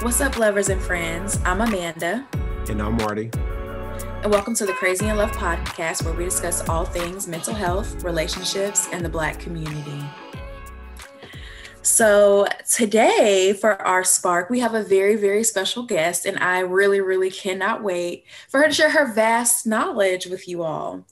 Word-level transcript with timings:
What's 0.00 0.20
up, 0.20 0.38
lovers 0.38 0.68
and 0.68 0.80
friends? 0.80 1.40
I'm 1.44 1.60
Amanda. 1.60 2.24
And 2.70 2.80
I'm 2.80 2.96
Marty. 2.98 3.30
And 4.22 4.30
welcome 4.30 4.54
to 4.54 4.64
the 4.64 4.72
Crazy 4.74 5.08
in 5.08 5.16
Love 5.16 5.32
podcast, 5.32 6.04
where 6.04 6.14
we 6.14 6.24
discuss 6.24 6.68
all 6.68 6.84
things 6.84 7.26
mental 7.26 7.52
health, 7.52 8.04
relationships, 8.04 8.88
and 8.92 9.04
the 9.04 9.08
Black 9.08 9.40
community. 9.40 10.04
So, 11.82 12.46
today 12.72 13.54
for 13.60 13.82
our 13.82 14.04
Spark, 14.04 14.50
we 14.50 14.60
have 14.60 14.74
a 14.74 14.84
very, 14.84 15.16
very 15.16 15.42
special 15.42 15.82
guest, 15.82 16.26
and 16.26 16.38
I 16.38 16.60
really, 16.60 17.00
really 17.00 17.30
cannot 17.30 17.82
wait 17.82 18.24
for 18.48 18.60
her 18.60 18.68
to 18.68 18.74
share 18.74 18.90
her 18.90 19.12
vast 19.12 19.66
knowledge 19.66 20.26
with 20.26 20.46
you 20.46 20.62
all. 20.62 21.06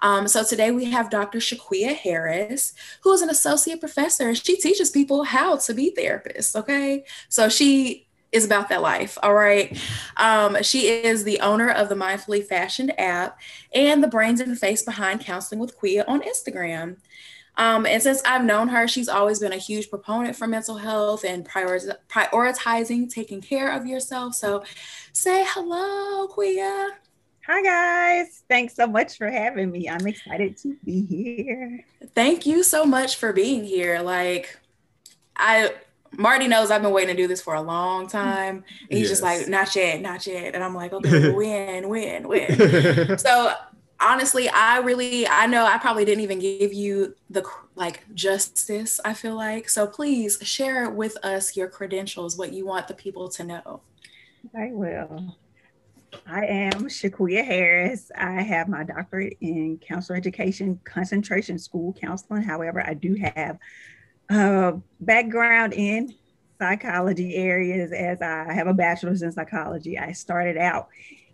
Um, 0.00 0.28
so, 0.28 0.44
today 0.44 0.70
we 0.70 0.84
have 0.84 1.10
Dr. 1.10 1.38
Shaquia 1.38 1.96
Harris, 1.96 2.72
who 3.02 3.12
is 3.12 3.20
an 3.20 3.30
associate 3.30 3.80
professor, 3.80 4.28
and 4.28 4.38
she 4.38 4.56
teaches 4.56 4.90
people 4.90 5.24
how 5.24 5.56
to 5.56 5.74
be 5.74 5.92
therapists. 5.98 6.54
Okay. 6.54 7.04
So, 7.28 7.48
she 7.48 8.07
is 8.32 8.44
about 8.44 8.68
that 8.68 8.82
life. 8.82 9.18
All 9.22 9.34
right. 9.34 9.78
Um, 10.16 10.62
she 10.62 10.88
is 10.88 11.24
the 11.24 11.40
owner 11.40 11.70
of 11.70 11.88
the 11.88 11.94
Mindfully 11.94 12.44
Fashioned 12.44 12.98
app 12.98 13.40
and 13.74 14.02
the 14.02 14.08
brains 14.08 14.40
and 14.40 14.58
face 14.58 14.82
behind 14.82 15.20
Counseling 15.20 15.60
with 15.60 15.78
Quia 15.78 16.04
on 16.06 16.22
Instagram. 16.22 16.96
Um, 17.56 17.86
and 17.86 18.00
since 18.00 18.22
I've 18.24 18.44
known 18.44 18.68
her, 18.68 18.86
she's 18.86 19.08
always 19.08 19.40
been 19.40 19.52
a 19.52 19.58
huge 19.58 19.90
proponent 19.90 20.36
for 20.36 20.46
mental 20.46 20.76
health 20.76 21.24
and 21.24 21.48
prioritiz- 21.48 21.96
prioritizing 22.08 23.12
taking 23.12 23.40
care 23.40 23.72
of 23.72 23.84
yourself. 23.84 24.34
So 24.34 24.62
say 25.12 25.44
hello, 25.48 26.28
Quia. 26.28 26.90
Hi, 27.46 27.62
guys. 27.62 28.42
Thanks 28.46 28.76
so 28.76 28.86
much 28.86 29.16
for 29.16 29.28
having 29.28 29.70
me. 29.70 29.88
I'm 29.88 30.06
excited 30.06 30.56
to 30.58 30.76
be 30.84 31.04
here. 31.04 31.84
Thank 32.14 32.46
you 32.46 32.62
so 32.62 32.84
much 32.84 33.16
for 33.16 33.32
being 33.32 33.64
here. 33.64 34.00
Like, 34.00 34.56
I 35.34 35.72
Marty 36.16 36.48
knows 36.48 36.70
I've 36.70 36.82
been 36.82 36.92
waiting 36.92 37.14
to 37.14 37.22
do 37.22 37.28
this 37.28 37.40
for 37.40 37.54
a 37.54 37.62
long 37.62 38.08
time. 38.08 38.64
And 38.90 38.98
he's 38.98 39.02
yes. 39.02 39.10
just 39.10 39.22
like, 39.22 39.48
not 39.48 39.74
yet, 39.76 40.00
not 40.00 40.26
yet. 40.26 40.54
And 40.54 40.64
I'm 40.64 40.74
like, 40.74 40.92
okay, 40.92 41.30
when, 41.32 41.88
when, 41.88 42.28
when. 42.28 43.18
so 43.18 43.52
honestly, 44.00 44.48
I 44.48 44.78
really, 44.78 45.26
I 45.26 45.46
know 45.46 45.64
I 45.64 45.78
probably 45.78 46.04
didn't 46.04 46.22
even 46.22 46.38
give 46.38 46.72
you 46.72 47.14
the 47.30 47.44
like 47.74 48.02
justice, 48.14 49.00
I 49.04 49.14
feel 49.14 49.36
like. 49.36 49.68
So 49.68 49.86
please 49.86 50.38
share 50.42 50.90
with 50.90 51.16
us 51.24 51.56
your 51.56 51.68
credentials, 51.68 52.36
what 52.36 52.52
you 52.52 52.66
want 52.66 52.88
the 52.88 52.94
people 52.94 53.28
to 53.30 53.44
know. 53.44 53.80
I 54.56 54.70
will. 54.72 55.36
I 56.26 56.46
am 56.46 56.84
Shaquia 56.84 57.44
Harris. 57.44 58.10
I 58.16 58.40
have 58.42 58.68
my 58.68 58.82
doctorate 58.82 59.36
in 59.40 59.78
counselor 59.78 60.16
education, 60.16 60.80
concentration 60.84 61.58
school 61.58 61.92
counseling. 61.92 62.42
However, 62.42 62.84
I 62.84 62.94
do 62.94 63.14
have 63.14 63.58
a 64.30 64.80
background 65.00 65.72
in 65.72 66.14
psychology 66.58 67.36
areas 67.36 67.92
as 67.92 68.20
I 68.20 68.52
have 68.52 68.66
a 68.66 68.74
bachelor's 68.74 69.22
in 69.22 69.32
psychology. 69.32 69.98
I 69.98 70.12
started 70.12 70.56
out 70.56 70.88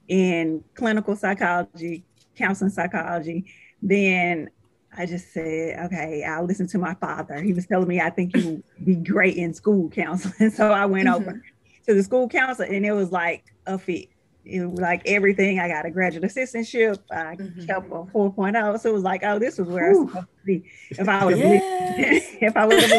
in 0.08 0.62
clinical 0.74 1.16
psychology, 1.16 2.04
counseling 2.36 2.70
psychology. 2.70 3.46
Then 3.82 4.50
I 4.96 5.06
just 5.06 5.32
said, 5.32 5.86
okay, 5.86 6.24
I'll 6.24 6.44
listen 6.44 6.66
to 6.68 6.78
my 6.78 6.94
father. 6.94 7.42
He 7.42 7.52
was 7.52 7.66
telling 7.66 7.88
me, 7.88 8.00
I 8.00 8.10
think 8.10 8.36
you 8.36 8.62
be 8.84 8.94
great 8.96 9.36
in 9.36 9.54
school 9.54 9.88
counseling. 9.88 10.50
So 10.54 10.70
I 10.70 10.86
went 10.86 11.08
mm-hmm. 11.08 11.28
over 11.28 11.42
to 11.86 11.94
the 11.94 12.02
school 12.02 12.28
counselor 12.28 12.66
and 12.66 12.84
it 12.86 12.92
was 12.92 13.10
like 13.10 13.44
a 13.66 13.78
fit. 13.78 14.08
It 14.44 14.60
was 14.64 14.80
like 14.80 15.02
everything. 15.06 15.58
I 15.58 15.68
got 15.68 15.86
a 15.86 15.90
graduate 15.90 16.24
assistantship. 16.24 16.98
I 17.10 17.36
mm-hmm. 17.36 17.66
kept 17.66 17.86
a 17.86 17.90
4.0. 17.90 18.78
So 18.80 18.90
it 18.90 18.92
was 18.92 19.02
like, 19.02 19.22
oh, 19.24 19.38
this 19.38 19.58
was 19.58 19.68
where 19.68 19.92
Ooh. 19.92 20.00
I 20.00 20.02
was 20.02 20.08
supposed 20.10 20.26
to 20.26 20.46
be. 20.46 20.64
If 20.90 21.08
I 21.08 21.24
would 21.24 21.38
have 21.38 21.50
yes. 21.50 22.36
if 22.40 22.56
I 22.56 22.66
would 22.66 22.82
have 22.82 22.90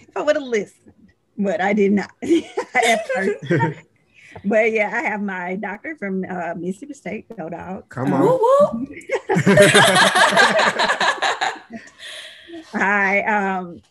if 0.00 0.16
I 0.16 0.22
would 0.22 0.36
have 0.36 0.44
listened. 0.44 0.92
But 1.36 1.60
I 1.60 1.72
did 1.72 1.92
not 1.92 2.10
at 2.22 3.08
first 3.08 3.44
but 4.44 4.70
yeah, 4.70 4.90
I 4.92 5.08
have 5.08 5.20
my 5.20 5.56
doctor 5.56 5.96
from 5.96 6.24
uh, 6.28 6.54
Mississippi 6.56 6.94
State. 6.94 7.36
Go 7.36 7.48
dog. 7.48 7.88
Come 7.88 8.12
on. 8.12 8.20
Woo, 8.20 8.38
woo. 8.38 8.86
I 12.74 13.22
um, 13.22 13.82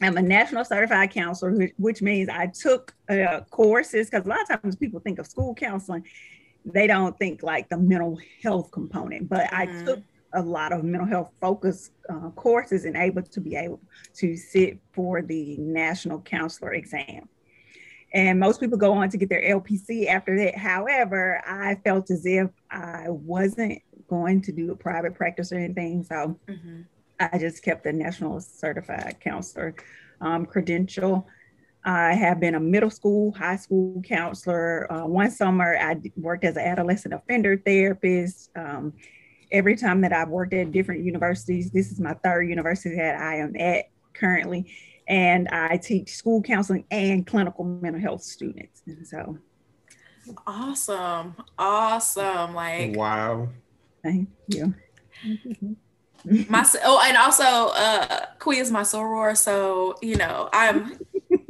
I'm 0.00 0.16
a 0.16 0.22
national 0.22 0.64
certified 0.64 1.10
counselor, 1.10 1.70
which, 1.78 2.02
means 2.02 2.28
I 2.28 2.48
took 2.48 2.94
uh, 3.08 3.40
courses 3.50 4.10
because 4.10 4.26
a 4.26 4.28
lot 4.28 4.42
of 4.42 4.60
times 4.60 4.76
people 4.76 5.00
think 5.00 5.18
of 5.18 5.26
school 5.26 5.54
counseling, 5.54 6.04
they 6.64 6.86
don't 6.86 7.18
think 7.18 7.42
like 7.42 7.68
the 7.68 7.78
mental 7.78 8.18
health 8.42 8.70
component. 8.72 9.28
But 9.28 9.50
mm-hmm. 9.50 9.80
I 9.80 9.84
took 9.84 10.02
a 10.34 10.42
lot 10.42 10.72
of 10.72 10.84
mental 10.84 11.08
health 11.08 11.30
focused 11.40 11.92
uh, 12.10 12.30
courses 12.30 12.84
and 12.84 12.96
able 12.96 13.22
to 13.22 13.40
be 13.40 13.56
able 13.56 13.80
to 14.16 14.36
sit 14.36 14.78
for 14.92 15.22
the 15.22 15.56
national 15.58 16.20
counselor 16.20 16.74
exam. 16.74 17.28
And 18.12 18.38
most 18.38 18.60
people 18.60 18.78
go 18.78 18.92
on 18.92 19.08
to 19.10 19.16
get 19.16 19.28
their 19.28 19.42
LPC 19.42 20.06
after 20.06 20.36
that. 20.38 20.56
However, 20.56 21.42
I 21.46 21.76
felt 21.84 22.10
as 22.10 22.24
if 22.26 22.50
I 22.70 23.06
wasn't 23.08 23.82
going 24.08 24.42
to 24.42 24.52
do 24.52 24.72
a 24.72 24.76
private 24.76 25.14
practice 25.14 25.52
or 25.52 25.56
anything. 25.56 26.04
So 26.04 26.38
mm-hmm. 26.48 26.82
I 27.18 27.38
just 27.38 27.62
kept 27.62 27.84
the 27.84 27.92
national 27.92 28.40
certified 28.40 29.16
counselor 29.20 29.74
um, 30.20 30.46
credential. 30.46 31.26
I 31.84 32.14
have 32.14 32.40
been 32.40 32.56
a 32.56 32.60
middle 32.60 32.90
school, 32.90 33.32
high 33.32 33.56
school 33.56 34.02
counselor. 34.02 34.90
Uh, 34.92 35.06
one 35.06 35.30
summer, 35.30 35.76
I 35.76 35.96
worked 36.16 36.44
as 36.44 36.56
an 36.56 36.64
adolescent 36.64 37.14
offender 37.14 37.56
therapist. 37.64 38.50
Um, 38.56 38.92
every 39.52 39.76
time 39.76 40.00
that 40.00 40.12
I've 40.12 40.28
worked 40.28 40.52
at 40.52 40.72
different 40.72 41.04
universities, 41.04 41.70
this 41.70 41.92
is 41.92 42.00
my 42.00 42.14
third 42.14 42.42
university 42.42 42.96
that 42.96 43.20
I 43.20 43.36
am 43.36 43.54
at 43.56 43.84
currently 44.12 44.72
and 45.08 45.48
I 45.48 45.76
teach 45.76 46.14
school 46.14 46.42
counseling 46.42 46.84
and 46.90 47.26
clinical 47.26 47.64
mental 47.64 48.00
health 48.00 48.22
students. 48.22 48.82
And 48.86 49.06
so 49.06 49.38
awesome. 50.46 51.36
Awesome. 51.58 52.54
Like 52.54 52.96
wow. 52.96 53.48
Thank 54.02 54.28
you. 54.48 54.74
my 56.48 56.64
oh 56.84 57.02
and 57.06 57.16
also 57.16 57.44
uh 57.44 58.26
Quia 58.38 58.60
is 58.60 58.70
my 58.70 58.82
soror, 58.82 59.36
so 59.36 59.96
you 60.02 60.16
know 60.16 60.48
I'm 60.52 60.98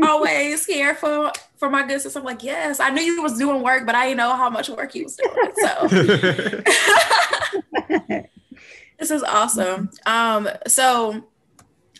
always 0.03 0.67
here 0.67 0.95
for 0.95 1.33
for 1.57 1.71
my 1.71 1.87
good 1.87 2.01
sister. 2.01 2.19
I'm 2.19 2.25
like, 2.25 2.43
yes, 2.43 2.81
I 2.81 2.91
knew 2.91 3.03
you 3.03 3.23
was 3.23 3.39
doing 3.39 3.63
work, 3.63 3.87
but 3.87 3.95
I 3.95 4.07
didn't 4.07 4.19
know 4.19 4.37
how 4.37 4.51
much 4.51 4.69
work 4.69 4.95
you 4.95 5.05
was 5.05 5.17
doing. 5.17 5.53
So 5.57 5.89
this 8.99 9.11
is 9.11 9.23
awesome. 9.23 9.91
Um, 10.05 10.49
so 10.67 11.25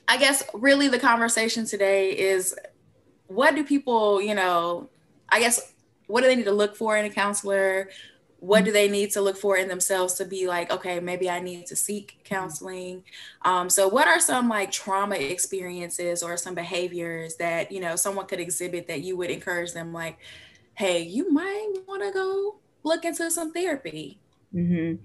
I 0.09 0.19
guess 0.19 0.43
really 0.55 0.89
the 0.89 0.99
conversation 0.99 1.65
today 1.65 2.11
is 2.11 2.55
what 3.29 3.55
do 3.55 3.65
people, 3.65 4.21
you 4.21 4.35
know, 4.35 4.91
I 5.29 5.41
guess 5.41 5.73
what 6.07 6.21
do 6.21 6.29
they 6.29 6.37
need 6.37 6.45
to 6.45 6.53
look 6.53 6.77
for 6.77 6.97
in 6.97 7.05
a 7.05 7.11
counselor? 7.11 7.91
What 8.39 8.65
do 8.65 8.73
they 8.73 8.89
need 8.89 9.13
to 9.13 9.21
look 9.21 9.37
for 9.37 9.57
in 9.57 9.69
themselves 9.69 10.15
to 10.15 10.25
be 10.25 10.47
like, 10.47 10.71
okay, 10.71 11.01
maybe 11.01 11.29
I 11.31 11.41
need 11.41 11.67
to 11.67 11.77
seek 11.77 12.19
counseling? 12.25 13.03
Um, 13.43 13.71
so, 13.71 13.89
what 13.89 14.07
are 14.07 14.21
some 14.21 14.49
like 14.49 14.71
trauma 14.71 15.17
experiences 15.17 16.23
or 16.23 16.37
some 16.37 16.55
behaviors 16.55 17.37
that, 17.37 17.73
you 17.73 17.81
know, 17.81 17.97
someone 17.97 18.27
could 18.27 18.41
exhibit 18.41 18.89
that 18.89 19.01
you 19.01 19.17
would 19.17 19.31
encourage 19.31 19.73
them, 19.73 19.93
like, 19.93 20.19
hey, 20.75 21.03
you 21.03 21.33
might 21.33 21.75
want 21.89 22.03
to 22.03 22.13
go 22.13 22.57
look 22.83 23.05
into 23.05 23.31
some 23.31 23.53
therapy? 23.53 24.19
Mm-hmm. 24.55 25.05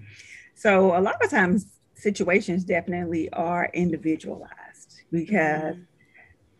So, 0.55 0.97
a 0.97 1.01
lot 1.01 1.23
of 1.23 1.29
times 1.29 1.67
situations 1.95 2.63
definitely 2.63 3.29
are 3.31 3.69
individualized 3.73 5.01
because 5.11 5.75
mm-hmm. 5.75 5.81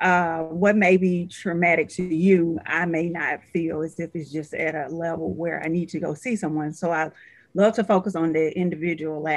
Uh, 0.01 0.39
what 0.39 0.75
may 0.75 0.97
be 0.97 1.28
traumatic 1.28 1.88
to 1.88 2.03
you, 2.03 2.59
I 2.66 2.85
may 2.85 3.07
not 3.07 3.39
feel 3.53 3.84
as 3.84 4.00
if 4.00 4.09
it's 4.16 4.31
just 4.31 4.53
at 4.56 4.73
a 4.73 4.94
level 4.94 5.34
where 5.34 5.63
I 5.63 5.67
need 5.67 5.89
to 5.89 6.00
go 6.00 6.16
see 6.16 6.35
someone. 6.35 6.73
So 6.73 6.91
I 6.91 7.12
love 7.53 7.75
to 7.75 7.83
focus 7.83 8.15
on 8.15 8.33
the 8.33 8.51
individual 8.57 9.27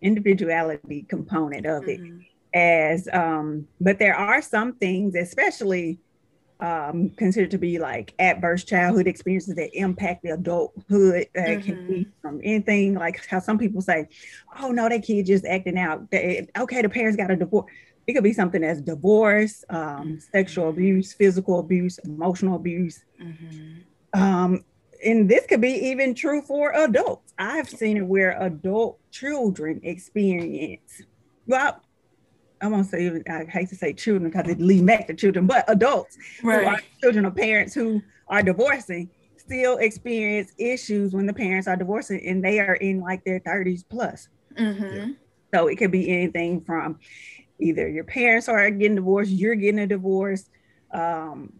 individuality 0.00 1.04
component 1.08 1.66
of 1.66 1.86
it. 1.88 2.00
Mm-hmm. 2.00 2.20
As 2.54 3.08
um, 3.12 3.66
but 3.80 3.98
there 3.98 4.14
are 4.14 4.40
some 4.40 4.74
things, 4.74 5.14
especially 5.14 5.98
um, 6.60 7.10
considered 7.10 7.50
to 7.50 7.58
be 7.58 7.78
like 7.78 8.14
adverse 8.18 8.64
childhood 8.64 9.08
experiences 9.08 9.56
that 9.56 9.76
impact 9.76 10.22
the 10.22 10.30
adulthood. 10.30 11.26
That 11.34 11.48
mm-hmm. 11.48 11.60
can 11.60 11.86
be 11.86 12.06
from 12.22 12.40
anything 12.44 12.94
like 12.94 13.26
how 13.26 13.40
some 13.40 13.58
people 13.58 13.82
say, 13.82 14.06
"Oh 14.58 14.70
no, 14.70 14.88
that 14.88 15.02
kid 15.02 15.26
just 15.26 15.44
acting 15.44 15.78
out." 15.78 16.10
They, 16.10 16.46
okay, 16.56 16.80
the 16.80 16.88
parents 16.88 17.16
got 17.16 17.32
a 17.32 17.36
divorce 17.36 17.66
it 18.06 18.12
could 18.12 18.24
be 18.24 18.32
something 18.32 18.62
as 18.62 18.80
divorce, 18.80 19.64
um, 19.70 20.20
sexual 20.32 20.68
abuse, 20.68 21.12
physical 21.12 21.58
abuse, 21.58 21.98
emotional 21.98 22.56
abuse. 22.56 23.04
Mm-hmm. 23.20 24.20
Um, 24.20 24.64
and 25.04 25.28
this 25.28 25.46
could 25.46 25.60
be 25.60 25.72
even 25.72 26.14
true 26.14 26.42
for 26.42 26.72
adults. 26.74 27.32
I've 27.38 27.68
seen 27.68 27.96
it 27.96 28.06
where 28.06 28.40
adult 28.40 28.98
children 29.10 29.80
experience, 29.82 31.02
well, 31.46 31.80
I 32.60 32.68
won't 32.68 32.86
say, 32.86 33.22
I 33.28 33.44
hate 33.44 33.68
to 33.70 33.76
say 33.76 33.92
children 33.92 34.30
because 34.30 34.48
it 34.48 34.60
lead 34.60 34.86
back 34.86 35.06
to 35.08 35.14
children, 35.14 35.46
but 35.46 35.64
adults 35.68 36.16
right. 36.42 36.62
who 36.62 36.68
are 36.68 36.80
children 37.02 37.26
of 37.26 37.36
parents 37.36 37.74
who 37.74 38.02
are 38.28 38.42
divorcing 38.42 39.10
still 39.44 39.76
experience 39.76 40.52
issues 40.58 41.12
when 41.12 41.26
the 41.26 41.32
parents 41.32 41.68
are 41.68 41.76
divorcing 41.76 42.26
and 42.26 42.42
they 42.42 42.60
are 42.60 42.74
in 42.76 43.00
like 43.00 43.24
their 43.24 43.40
30s 43.40 43.84
plus. 43.88 44.28
Mm-hmm. 44.58 45.12
So 45.52 45.68
it 45.68 45.76
could 45.76 45.90
be 45.90 46.10
anything 46.10 46.62
from 46.62 46.98
either 47.60 47.88
your 47.88 48.04
parents 48.04 48.48
are 48.48 48.70
getting 48.70 48.96
divorced, 48.96 49.30
you're 49.30 49.54
getting 49.54 49.80
a 49.80 49.86
divorce, 49.86 50.48
um, 50.92 51.52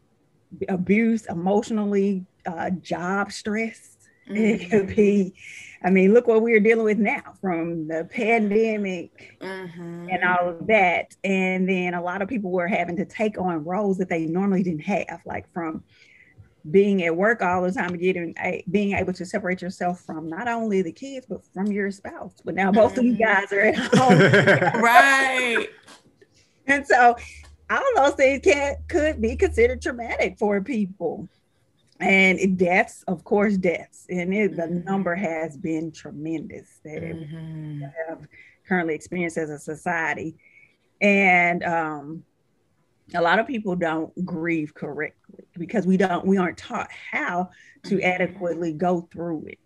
abuse 0.69 1.27
emotionally, 1.27 2.27
uh, 2.47 2.71
job 2.71 3.33
stress. 3.33 3.97
Mm-hmm. 4.29 4.37
It 4.37 4.71
could 4.71 4.97
be, 4.97 5.35
I 5.83 5.91
mean, 5.91 6.15
look 6.15 6.27
what 6.27 6.41
we're 6.41 6.61
dealing 6.61 6.85
with 6.85 6.99
now 6.99 7.35
from 7.41 7.89
the 7.89 8.09
pandemic 8.11 9.37
mm-hmm. 9.41 10.09
and 10.11 10.25
all 10.25 10.49
of 10.49 10.67
that. 10.69 11.15
And 11.25 11.69
then 11.69 11.93
a 11.95 12.03
lot 12.03 12.23
of 12.23 12.29
people 12.29 12.51
were 12.51 12.69
having 12.69 12.97
to 12.97 13.05
take 13.05 13.39
on 13.39 13.65
roles 13.65 13.99
that 13.99 14.09
they 14.09 14.25
normally 14.25 14.63
didn't 14.63 14.85
have, 14.85 15.21
like 15.27 15.53
from 15.53 15.85
being 16.71 17.03
at 17.03 17.15
work 17.15 17.43
all 17.43 17.63
the 17.63 17.73
time 17.73 17.91
and 17.91 18.01
getting 18.01 18.35
being 18.71 18.93
able 18.93 19.13
to 19.13 19.27
separate 19.27 19.61
yourself 19.61 20.01
from 20.01 20.29
not 20.29 20.49
only 20.49 20.81
the 20.81 20.93
kids 20.93 21.27
but 21.29 21.45
from 21.53 21.67
your 21.67 21.91
spouse. 21.91 22.35
But 22.45 22.55
now 22.55 22.73
both 22.73 22.97
of 22.97 23.05
you 23.05 23.15
mm-hmm. 23.15 23.23
guys 23.23 23.53
are 23.53 23.61
at 23.61 23.77
home, 23.95 24.83
right? 24.83 25.69
And 26.67 26.87
so 26.87 27.15
all 27.69 27.83
those 27.95 28.15
things 28.15 28.41
can 28.43 28.77
could 28.89 29.21
be 29.21 29.37
considered 29.37 29.83
traumatic 29.83 30.39
for 30.39 30.63
people. 30.63 31.29
And 32.01 32.59
deaths, 32.59 33.05
of 33.07 33.23
course, 33.23 33.59
deaths, 33.59 34.07
and 34.09 34.35
it, 34.35 34.57
the 34.57 34.63
mm-hmm. 34.63 34.85
number 34.85 35.15
has 35.15 35.59
been 35.59 35.93
tremendous 35.93 36.81
that 36.85 37.03
mm-hmm. 37.03 37.81
we 37.81 37.87
have 38.09 38.27
currently 38.67 38.95
experienced 38.95 39.37
as 39.37 39.51
a 39.51 39.59
society. 39.59 40.37
And 41.03 41.63
um, 41.63 42.25
a 43.13 43.21
lot 43.21 43.39
of 43.39 43.47
people 43.47 43.77
don't 43.77 44.13
grieve 44.25 44.75
correctly 44.75 45.45
because 45.59 45.87
we 45.87 45.97
don't 45.97 46.25
we 46.25 46.39
aren't 46.39 46.57
taught 46.57 46.89
how 47.11 47.51
to 47.85 47.97
mm-hmm. 47.97 48.07
adequately 48.07 48.73
go 48.73 49.07
through 49.13 49.45
it. 49.47 49.59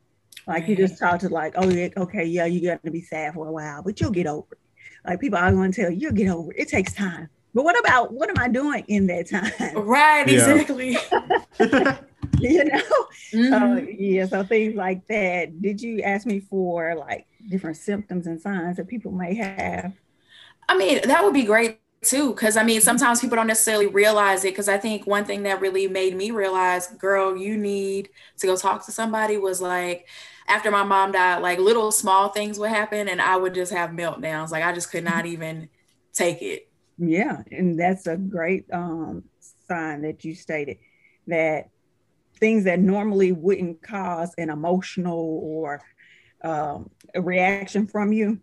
Like 0.47 0.63
right. 0.63 0.69
you 0.71 0.77
just 0.77 0.99
taught 0.99 1.21
to 1.21 1.29
like 1.29 1.55
oh 1.57 1.69
yeah, 1.69 1.89
okay 1.97 2.25
yeah 2.25 2.47
you're 2.47 2.77
gonna 2.77 2.93
be 2.93 3.03
sad 3.03 3.35
for 3.35 3.47
a 3.47 3.53
while 3.53 3.83
but 3.83 4.01
you'll 4.01 4.11
get 4.11 4.27
over 4.27 4.47
it. 4.53 4.59
Like 5.07 5.21
people 5.21 5.39
are 5.39 5.53
going 5.53 5.71
to 5.73 5.83
tell 5.83 5.91
you 5.91 5.99
you'll 5.99 6.13
get 6.13 6.29
over 6.29 6.53
it. 6.53 6.59
It 6.59 6.69
takes 6.69 6.93
time. 6.93 7.29
But 7.55 7.65
what 7.65 7.79
about 7.79 8.13
what 8.13 8.29
am 8.29 8.39
i 8.39 8.49
doing 8.49 8.85
in 8.89 9.07
that 9.07 9.29
time? 9.29 9.77
Right 9.87 10.29
exactly. 10.29 10.97
You 12.41 12.65
know? 12.65 12.83
Mm-hmm. 13.33 13.49
so 13.49 13.87
yeah 13.99 14.27
so 14.27 14.43
things 14.45 14.75
like 14.75 15.07
that. 15.09 15.61
Did 15.61 15.81
you 15.81 16.03
ask 16.03 16.27
me 16.27 16.41
for 16.41 16.95
like 16.95 17.27
different 17.49 17.77
symptoms 17.77 18.27
and 18.27 18.41
signs 18.41 18.77
that 18.77 18.89
people 18.89 19.13
may 19.13 19.35
have? 19.35 19.93
I 20.69 20.77
mean 20.77 21.01
that 21.05 21.25
would 21.25 21.35
be 21.35 21.45
great 21.45 21.79
too 22.03 22.33
because 22.33 22.57
i 22.57 22.63
mean 22.63 22.81
sometimes 22.81 23.21
people 23.21 23.37
don't 23.37 23.47
necessarily 23.47 23.87
realize 23.87 24.45
it 24.45 24.53
because 24.53 24.69
i 24.69 24.79
think 24.79 25.07
one 25.07 25.25
thing 25.25 25.43
that 25.43 25.61
really 25.61 25.89
made 25.89 26.17
me 26.17 26.31
realize 26.31 26.87
girl 26.99 27.37
you 27.37 27.57
need 27.57 28.09
to 28.37 28.47
go 28.47 28.57
talk 28.57 28.85
to 28.85 28.93
somebody 28.93 29.37
was 29.37 29.61
like 29.61 30.07
after 30.47 30.71
my 30.71 30.85
mom 30.85 31.11
died 31.11 31.43
like 31.43 31.59
little 31.59 31.91
small 31.91 32.29
things 32.29 32.59
would 32.59 32.71
happen 32.71 33.09
and 33.09 33.21
i 33.21 33.37
would 33.37 33.53
just 33.53 33.73
have 33.73 33.91
meltdowns 33.91 34.51
like 34.51 34.63
i 34.63 34.73
just 34.73 34.91
could 34.91 35.05
not 35.05 35.27
even 35.27 35.69
take 36.13 36.43
it. 36.43 36.69
Yeah 36.99 37.43
and 37.51 37.79
that's 37.79 38.07
a 38.07 38.17
great 38.17 38.65
um, 38.73 39.25
sign 39.69 40.03
that 40.03 40.25
you 40.25 40.35
stated 40.35 40.79
that 41.27 41.69
things 42.39 42.65
that 42.65 42.79
normally 42.79 43.33
wouldn't 43.33 43.83
cause 43.83 44.33
an 44.39 44.51
emotional 44.51 45.41
or 45.43 45.81
um, 46.43 46.91
a 47.15 47.21
reaction 47.21 47.87
from 47.87 48.13
you 48.13 48.41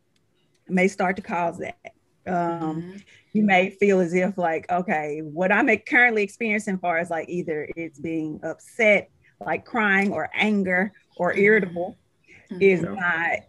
may 0.67 0.87
start 0.87 1.15
to 1.15 1.21
cause 1.21 1.57
that 1.59 1.94
um, 2.27 2.81
mm-hmm 2.81 2.97
you 3.35 3.43
may 3.43 3.69
feel 3.69 3.99
as 3.99 4.13
if 4.13 4.37
like 4.37 4.65
okay 4.71 5.19
what 5.19 5.51
i'm 5.51 5.67
currently 5.79 6.23
experiencing 6.23 6.77
far 6.77 6.97
as 6.97 7.09
like 7.09 7.27
either 7.27 7.67
it's 7.75 7.99
being 7.99 8.39
upset 8.43 9.09
like 9.45 9.65
crying 9.65 10.11
or 10.13 10.29
anger 10.33 10.93
or 11.17 11.31
mm-hmm. 11.31 11.41
irritable 11.41 11.97
mm-hmm. 12.49 12.61
is 12.61 12.81
not 12.81 13.39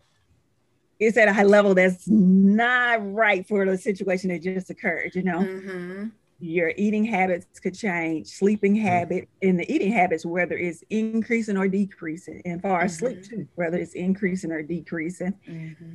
it's 0.98 1.16
at 1.16 1.28
a 1.28 1.32
high 1.32 1.44
level 1.44 1.72
that's 1.72 2.08
not 2.08 2.98
right 3.14 3.46
for 3.46 3.64
the 3.64 3.78
situation 3.78 4.30
that 4.30 4.42
just 4.42 4.70
occurred 4.70 5.14
you 5.14 5.22
know 5.22 5.38
mm-hmm. 5.38 6.06
your 6.40 6.72
eating 6.76 7.04
habits 7.04 7.60
could 7.60 7.74
change 7.74 8.26
sleeping 8.26 8.74
mm-hmm. 8.74 8.86
habit 8.86 9.28
in 9.40 9.56
the 9.56 9.72
eating 9.72 9.92
habits 9.92 10.26
whether 10.26 10.56
it's 10.56 10.82
increasing 10.90 11.56
or 11.56 11.68
decreasing 11.68 12.42
and 12.44 12.60
far 12.60 12.80
as 12.80 12.98
sleep 12.98 13.18
mm-hmm. 13.18 13.36
too 13.36 13.48
whether 13.54 13.78
it's 13.78 13.94
increasing 13.94 14.50
or 14.50 14.62
decreasing 14.62 15.32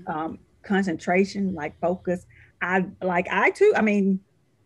um, 0.07 0.39
concentration 0.63 1.53
like 1.53 1.77
focus 1.81 2.25
I 2.61 2.85
like 3.01 3.27
I 3.29 3.51
too. 3.51 3.73
I 3.75 3.81
mean, 3.81 4.19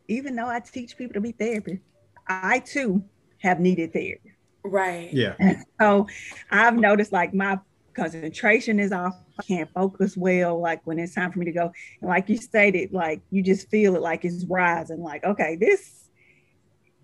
even 0.08 0.36
though 0.36 0.48
I 0.48 0.60
teach 0.60 0.98
people 0.98 1.14
to 1.14 1.22
be 1.22 1.34
therapists, 1.34 1.82
I 2.28 2.60
too 2.60 3.04
have 3.40 3.60
needed 3.60 3.94
therapy. 3.94 4.34
Right. 4.64 5.14
Yeah. 5.14 5.36
And 5.40 5.64
so 5.82 6.08
I've 6.50 6.76
noticed 6.76 7.12
like 7.12 7.34
my 7.34 7.60
concentration 7.94 8.80
is 8.80 8.92
off. 8.92 9.16
I 9.40 9.44
can't 9.44 9.70
focus 9.74 10.18
well. 10.18 10.60
Like 10.60 10.82
when 10.86 11.00
it's 11.00 11.16
time 11.16 11.32
for 11.32 11.40
me 11.40 11.46
to 11.46 11.52
go, 11.52 11.72
and 12.02 12.10
like 12.10 12.30
you 12.30 12.38
stated, 12.38 12.94
like 12.94 13.22
you 13.32 13.42
just 13.42 13.70
feel 13.70 13.96
it 13.96 14.02
like 14.02 14.26
it's 14.26 14.46
rising. 14.46 15.02
Like 15.02 15.24
okay, 15.24 15.56
this 15.56 16.10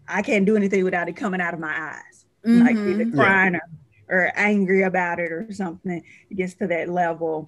I 0.07 0.21
can't 0.21 0.45
do 0.45 0.55
anything 0.55 0.83
without 0.83 1.07
it 1.09 1.15
coming 1.15 1.41
out 1.41 1.53
of 1.53 1.59
my 1.59 1.73
eyes. 1.73 2.25
Mm-hmm. 2.45 2.65
Like 2.65 2.75
either 2.75 3.11
crying 3.11 3.53
yeah. 3.53 3.59
or, 4.09 4.25
or 4.25 4.31
angry 4.35 4.83
about 4.83 5.19
it 5.19 5.31
or 5.31 5.47
something. 5.51 6.03
It 6.29 6.35
gets 6.35 6.55
to 6.55 6.67
that 6.67 6.89
level. 6.89 7.47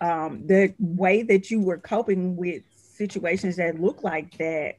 Um, 0.00 0.46
the 0.46 0.74
way 0.78 1.22
that 1.24 1.50
you 1.50 1.60
were 1.60 1.78
coping 1.78 2.36
with 2.36 2.62
situations 2.98 3.56
that 3.56 3.80
look 3.80 4.02
like 4.02 4.36
that 4.38 4.74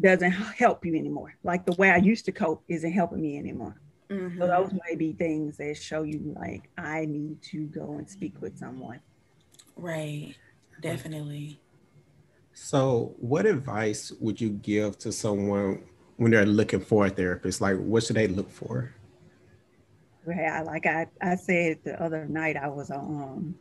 doesn't 0.00 0.32
help 0.32 0.84
you 0.84 0.96
anymore. 0.96 1.36
Like 1.44 1.64
the 1.66 1.72
way 1.72 1.90
I 1.90 1.98
used 1.98 2.24
to 2.24 2.32
cope 2.32 2.64
isn't 2.68 2.90
helping 2.90 3.20
me 3.20 3.38
anymore. 3.38 3.80
Mm-hmm. 4.10 4.40
So 4.40 4.46
those 4.46 4.72
may 4.72 4.96
be 4.96 5.12
things 5.12 5.58
that 5.58 5.76
show 5.76 6.02
you 6.02 6.34
like 6.40 6.68
I 6.76 7.04
need 7.04 7.40
to 7.52 7.66
go 7.66 7.98
and 7.98 8.08
speak 8.08 8.40
with 8.40 8.58
someone. 8.58 9.00
Right. 9.76 10.34
Definitely. 10.80 11.60
So 12.52 13.14
what 13.18 13.46
advice 13.46 14.12
would 14.20 14.40
you 14.40 14.50
give 14.50 14.98
to 15.00 15.12
someone 15.12 15.84
when 16.16 16.32
they're 16.32 16.46
looking 16.46 16.80
for 16.80 17.06
a 17.06 17.10
therapist? 17.10 17.60
Like 17.60 17.76
what 17.78 18.02
should 18.02 18.16
they 18.16 18.28
look 18.28 18.50
for? 18.50 18.94
Yeah, 20.26 20.62
like 20.62 20.86
I, 20.86 21.06
I 21.20 21.34
said 21.36 21.78
the 21.84 22.02
other 22.02 22.26
night 22.26 22.56
I 22.56 22.68
was 22.68 22.90
on 22.90 23.22
um, 23.22 23.54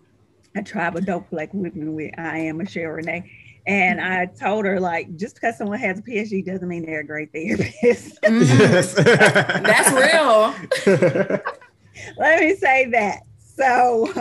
I 0.55 0.61
tribe 0.61 0.95
of 0.95 1.05
dope 1.05 1.29
black 1.29 1.53
women 1.53 1.95
with 1.95 2.17
I 2.17 2.38
am 2.39 2.57
Michelle 2.57 2.91
Renee. 2.91 3.29
And 3.65 4.01
I 4.01 4.25
told 4.25 4.65
her, 4.65 4.79
like, 4.79 5.15
just 5.15 5.35
because 5.35 5.57
someone 5.57 5.79
has 5.79 6.00
a 6.00 6.01
PhD 6.01 6.45
doesn't 6.45 6.67
mean 6.67 6.85
they're 6.85 7.00
a 7.00 7.05
great 7.05 7.31
therapist. 7.31 8.19
Yes. 8.23 8.94
That's 8.94 9.91
real. 9.91 10.53
Let 12.17 12.39
me 12.41 12.55
say 12.55 12.89
that. 12.91 13.21
So 13.38 14.11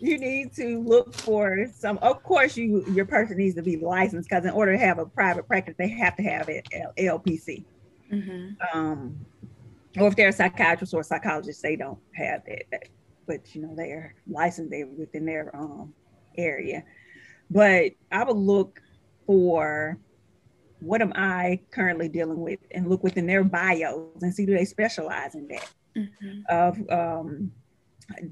you 0.00 0.18
need 0.18 0.52
to 0.54 0.80
look 0.80 1.14
for 1.14 1.66
some, 1.72 1.98
of 1.98 2.22
course, 2.22 2.56
you 2.56 2.84
your 2.90 3.06
person 3.06 3.38
needs 3.38 3.54
to 3.54 3.62
be 3.62 3.76
licensed 3.76 4.28
because 4.28 4.44
in 4.44 4.50
order 4.50 4.72
to 4.72 4.78
have 4.78 4.98
a 4.98 5.06
private 5.06 5.46
practice, 5.46 5.74
they 5.78 5.88
have 5.88 6.16
to 6.16 6.22
have 6.24 6.48
it 6.48 6.66
LPC. 6.98 7.64
Mm-hmm. 8.12 8.76
Um, 8.76 9.24
or 9.98 10.08
if 10.08 10.16
they're 10.16 10.28
a 10.28 10.32
psychiatrist 10.32 10.92
or 10.92 11.00
a 11.00 11.04
psychologist, 11.04 11.62
they 11.62 11.76
don't 11.76 11.98
have 12.14 12.42
that 12.46 12.88
but 13.26 13.54
you 13.54 13.62
know 13.62 13.74
they're 13.74 14.14
licensed 14.26 14.74
within 14.96 15.24
their 15.24 15.54
um, 15.54 15.94
area. 16.36 16.84
But 17.50 17.92
I 18.10 18.24
would 18.24 18.36
look 18.36 18.80
for 19.26 19.98
what 20.80 21.00
am 21.00 21.12
I 21.14 21.60
currently 21.70 22.08
dealing 22.08 22.40
with 22.40 22.58
and 22.72 22.88
look 22.88 23.02
within 23.04 23.26
their 23.26 23.44
bios 23.44 24.22
and 24.22 24.34
see 24.34 24.46
do 24.46 24.56
they 24.56 24.64
specialize 24.64 25.34
in 25.34 25.48
that. 25.48 25.70
Mm-hmm. 25.96 26.40
Of 26.48 26.90
um, 26.90 27.52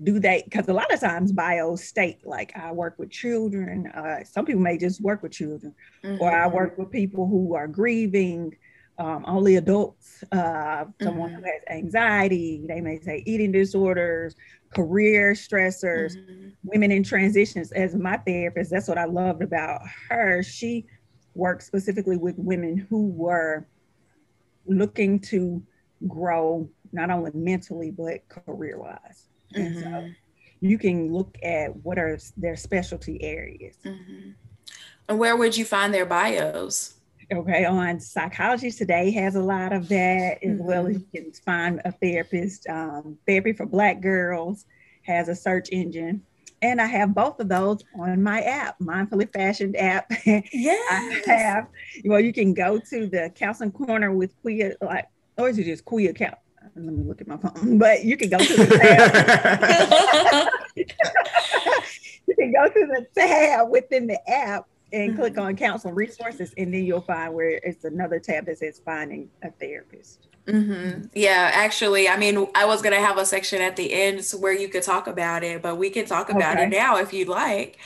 do 0.02 0.18
they 0.18 0.42
because 0.44 0.68
a 0.68 0.72
lot 0.72 0.92
of 0.92 1.00
times 1.00 1.32
bios 1.32 1.84
state 1.84 2.18
like 2.24 2.56
I 2.56 2.72
work 2.72 2.98
with 2.98 3.10
children. 3.10 3.86
Uh, 3.88 4.24
some 4.24 4.44
people 4.44 4.62
may 4.62 4.78
just 4.78 5.00
work 5.00 5.22
with 5.22 5.32
children, 5.32 5.74
mm-hmm. 6.04 6.20
or 6.20 6.30
I 6.30 6.46
mm-hmm. 6.46 6.56
work 6.56 6.78
with 6.78 6.90
people 6.90 7.26
who 7.26 7.54
are 7.54 7.68
grieving. 7.68 8.56
Um, 9.00 9.24
only 9.26 9.56
adults, 9.56 10.22
uh, 10.30 10.84
someone 11.00 11.30
mm-hmm. 11.30 11.38
who 11.38 11.44
has 11.44 11.62
anxiety, 11.70 12.62
they 12.68 12.82
may 12.82 13.00
say 13.00 13.22
eating 13.24 13.50
disorders, 13.50 14.36
career 14.74 15.32
stressors, 15.32 16.18
mm-hmm. 16.18 16.48
women 16.64 16.90
in 16.90 17.02
transitions. 17.02 17.72
As 17.72 17.94
my 17.94 18.18
therapist, 18.18 18.70
that's 18.70 18.88
what 18.88 18.98
I 18.98 19.06
loved 19.06 19.42
about 19.42 19.80
her. 20.10 20.42
She 20.42 20.84
worked 21.34 21.62
specifically 21.62 22.18
with 22.18 22.34
women 22.36 22.86
who 22.90 23.06
were 23.06 23.66
looking 24.66 25.18
to 25.20 25.62
grow 26.06 26.68
not 26.92 27.10
only 27.10 27.30
mentally 27.32 27.90
but 27.90 28.28
career 28.28 28.78
wise. 28.78 29.28
Mm-hmm. 29.54 29.62
And 29.62 29.78
so 29.78 29.86
mm-hmm. 29.86 30.10
you 30.60 30.76
can 30.76 31.10
look 31.10 31.38
at 31.42 31.74
what 31.76 31.98
are 31.98 32.18
their 32.36 32.56
specialty 32.56 33.22
areas. 33.22 33.76
Mm-hmm. 33.82 34.32
And 35.08 35.18
where 35.18 35.38
would 35.38 35.56
you 35.56 35.64
find 35.64 35.94
their 35.94 36.04
bios? 36.04 36.99
Okay 37.32 37.64
on 37.64 38.00
psychology 38.00 38.72
today 38.72 39.12
has 39.12 39.36
a 39.36 39.40
lot 39.40 39.72
of 39.72 39.88
that 39.88 40.38
as 40.42 40.58
mm-hmm. 40.58 40.64
well 40.64 40.86
as 40.86 40.96
mm-hmm. 40.96 41.04
you 41.12 41.22
can 41.22 41.32
find 41.32 41.80
a 41.84 41.92
therapist 41.92 42.68
um, 42.68 43.16
therapy 43.26 43.52
for 43.52 43.66
black 43.66 44.00
girls 44.00 44.66
has 45.02 45.28
a 45.28 45.34
search 45.34 45.68
engine 45.70 46.22
and 46.62 46.80
i 46.80 46.86
have 46.86 47.14
both 47.14 47.38
of 47.40 47.48
those 47.48 47.82
on 47.98 48.22
my 48.22 48.40
app 48.42 48.78
mindfully 48.80 49.30
fashioned 49.32 49.76
app 49.76 50.10
yeah 50.26 50.42
i 50.90 51.22
have 51.26 51.68
well 52.04 52.20
you 52.20 52.32
can 52.32 52.52
go 52.52 52.78
to 52.78 53.06
the 53.06 53.30
counseling 53.34 53.72
corner 53.72 54.12
with 54.12 54.34
Quia 54.42 54.74
like 54.80 55.06
or 55.38 55.48
is 55.48 55.58
it 55.58 55.64
just 55.64 55.84
Quia 55.84 56.14
count 56.14 56.36
let 56.76 56.94
me 56.94 57.04
look 57.04 57.20
at 57.20 57.28
my 57.28 57.36
phone 57.36 57.78
but 57.78 58.04
you 58.04 58.16
can 58.16 58.28
go 58.28 58.38
to 58.38 58.56
the 58.56 58.66
tab 58.66 60.48
you 62.26 62.34
can 62.34 62.52
go 62.52 62.66
to 62.66 62.86
the 62.86 63.06
tab 63.16 63.68
within 63.70 64.06
the 64.06 64.30
app 64.30 64.66
and 64.92 65.12
mm-hmm. 65.12 65.20
click 65.20 65.38
on 65.38 65.56
counsel 65.56 65.92
resources, 65.92 66.52
and 66.56 66.72
then 66.72 66.84
you'll 66.84 67.00
find 67.00 67.32
where 67.34 67.60
it's 67.62 67.84
another 67.84 68.18
tab 68.18 68.46
that 68.46 68.58
says 68.58 68.80
finding 68.84 69.30
a 69.42 69.50
therapist. 69.50 70.28
Mm-hmm. 70.46 71.06
Yeah, 71.14 71.50
actually, 71.52 72.08
I 72.08 72.16
mean, 72.16 72.46
I 72.54 72.64
was 72.64 72.82
gonna 72.82 72.96
have 72.96 73.18
a 73.18 73.26
section 73.26 73.60
at 73.60 73.76
the 73.76 73.92
end 73.92 74.24
where 74.38 74.52
you 74.52 74.68
could 74.68 74.82
talk 74.82 75.06
about 75.06 75.44
it, 75.44 75.62
but 75.62 75.76
we 75.76 75.90
can 75.90 76.06
talk 76.06 76.30
about 76.30 76.56
okay. 76.56 76.64
it 76.64 76.68
now 76.68 76.96
if 76.96 77.12
you'd 77.12 77.28
like. 77.28 77.78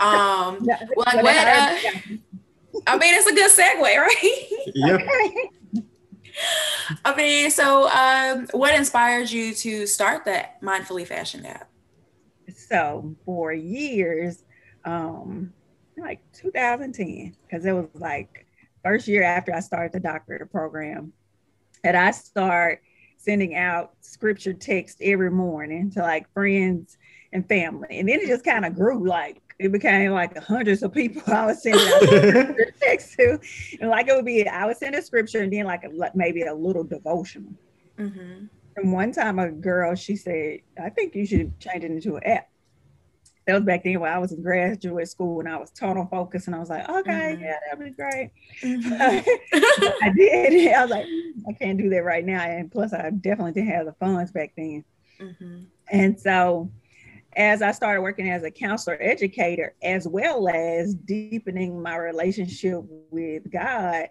Um, 0.00 0.58
yeah, 0.62 0.86
like 0.96 1.22
what? 1.22 1.36
Uh, 1.36 1.76
I 2.86 2.98
mean, 2.98 3.14
it's 3.14 3.26
a 3.26 3.34
good 3.34 3.50
segue, 3.50 3.80
right? 3.80 4.46
Yeah. 4.74 5.82
I 7.04 7.16
mean, 7.16 7.50
so 7.50 7.88
um, 7.88 8.46
what 8.52 8.74
inspired 8.74 9.30
you 9.30 9.54
to 9.54 9.86
start 9.86 10.24
the 10.24 10.44
Mindfully 10.62 11.06
Fashion 11.06 11.46
app? 11.46 11.68
So 12.54 13.14
for 13.24 13.52
years, 13.52 14.44
um, 14.84 15.52
like 15.96 16.20
2010, 16.32 17.36
because 17.42 17.64
it 17.64 17.72
was 17.72 17.88
like 17.94 18.46
first 18.84 19.08
year 19.08 19.22
after 19.22 19.54
I 19.54 19.60
started 19.60 19.92
the 19.92 20.00
doctorate 20.00 20.50
program, 20.50 21.12
and 21.84 21.96
I 21.96 22.10
start 22.10 22.82
sending 23.18 23.54
out 23.54 23.92
scripture 24.00 24.52
text 24.52 24.98
every 25.00 25.30
morning 25.30 25.90
to 25.92 26.00
like 26.00 26.32
friends 26.32 26.96
and 27.32 27.48
family, 27.48 27.88
and 27.98 28.08
then 28.08 28.20
it 28.20 28.28
just 28.28 28.44
kind 28.44 28.64
of 28.64 28.74
grew 28.74 29.06
like 29.06 29.42
it 29.58 29.72
became 29.72 30.12
like 30.12 30.36
hundreds 30.36 30.82
of 30.82 30.92
people 30.92 31.22
I 31.32 31.46
was 31.46 31.62
sending 31.62 31.86
out 31.86 32.56
text 32.80 33.14
to, 33.14 33.38
and 33.80 33.90
like 33.90 34.08
it 34.08 34.14
would 34.14 34.24
be 34.24 34.46
I 34.46 34.66
would 34.66 34.76
send 34.76 34.94
a 34.94 35.02
scripture 35.02 35.42
and 35.42 35.52
then 35.52 35.64
like 35.64 35.84
a, 35.84 35.90
maybe 36.14 36.42
a 36.42 36.54
little 36.54 36.84
devotional. 36.84 37.52
Mm-hmm. 37.98 38.46
And 38.76 38.92
one 38.92 39.12
time, 39.12 39.38
a 39.38 39.50
girl 39.50 39.94
she 39.94 40.16
said, 40.16 40.60
"I 40.82 40.90
think 40.90 41.14
you 41.14 41.24
should 41.24 41.58
change 41.58 41.84
it 41.84 41.90
into 41.90 42.16
an 42.16 42.24
app." 42.24 42.48
That 43.46 43.54
was 43.54 43.64
back 43.64 43.84
then 43.84 44.00
when 44.00 44.12
I 44.12 44.18
was 44.18 44.32
in 44.32 44.42
graduate 44.42 45.08
school 45.08 45.38
and 45.38 45.48
I 45.48 45.56
was 45.56 45.70
total 45.70 46.06
focus, 46.06 46.46
and 46.46 46.56
I 46.56 46.58
was 46.58 46.68
like, 46.68 46.88
"Okay, 46.88 47.10
mm-hmm. 47.10 47.42
yeah, 47.42 47.56
that'd 47.70 47.84
be 47.84 47.90
great." 47.90 48.30
Mm-hmm. 48.62 48.92
I 50.02 50.12
did. 50.16 50.74
I 50.74 50.82
was 50.82 50.90
like, 50.90 51.06
"I 51.48 51.52
can't 51.52 51.78
do 51.78 51.88
that 51.90 52.04
right 52.04 52.24
now," 52.24 52.40
and 52.40 52.70
plus, 52.70 52.92
I 52.92 53.10
definitely 53.10 53.52
didn't 53.52 53.70
have 53.70 53.86
the 53.86 53.92
funds 53.92 54.32
back 54.32 54.52
then. 54.56 54.84
Mm-hmm. 55.20 55.62
And 55.90 56.18
so 56.18 56.70
as 57.36 57.60
I 57.60 57.70
started 57.72 58.00
working 58.00 58.30
as 58.30 58.42
a 58.42 58.50
counselor 58.50 58.96
educator, 59.00 59.74
as 59.82 60.08
well 60.08 60.48
as 60.48 60.94
deepening 60.94 61.80
my 61.80 61.96
relationship 61.96 62.82
with 63.10 63.50
God, 63.50 64.08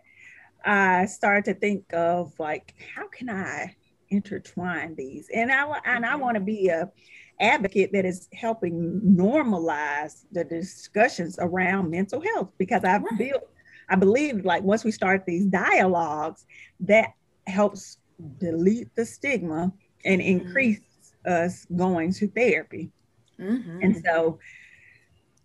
I 0.64 1.06
started 1.08 1.46
to 1.46 1.60
think 1.60 1.92
of 1.94 2.34
like, 2.40 2.76
how 2.96 3.08
can 3.08 3.30
I 3.30 3.76
intertwine 4.10 4.96
these? 4.96 5.30
And 5.34 5.52
I 5.52 5.80
and 5.86 6.06
I 6.06 6.10
mm-hmm. 6.10 6.22
want 6.22 6.36
to 6.36 6.42
be 6.42 6.68
a 6.70 6.90
advocate 7.40 7.92
that 7.94 8.06
is 8.06 8.30
helping 8.34 9.02
normalize 9.04 10.24
the 10.32 10.44
discussions 10.44 11.38
around 11.40 11.90
mental 11.90 12.22
health 12.22 12.52
because 12.58 12.84
I've 12.84 13.04
right. 13.04 13.18
built, 13.18 13.50
I 13.90 13.96
believe 13.96 14.46
like 14.46 14.64
once 14.64 14.84
we 14.84 14.92
start 14.92 15.26
these 15.26 15.46
dialogues, 15.46 16.46
that 16.82 17.10
helps 17.48 17.98
delete 18.40 18.96
the 18.96 19.06
stigma 19.06 19.74
and 20.06 20.22
mm-hmm. 20.22 20.40
increase 20.40 20.80
mm-hmm. 20.80 21.46
us 21.46 21.66
going 21.76 22.14
to 22.14 22.28
therapy. 22.28 22.92
Mm-hmm. 23.40 23.80
And 23.82 24.04
so 24.06 24.40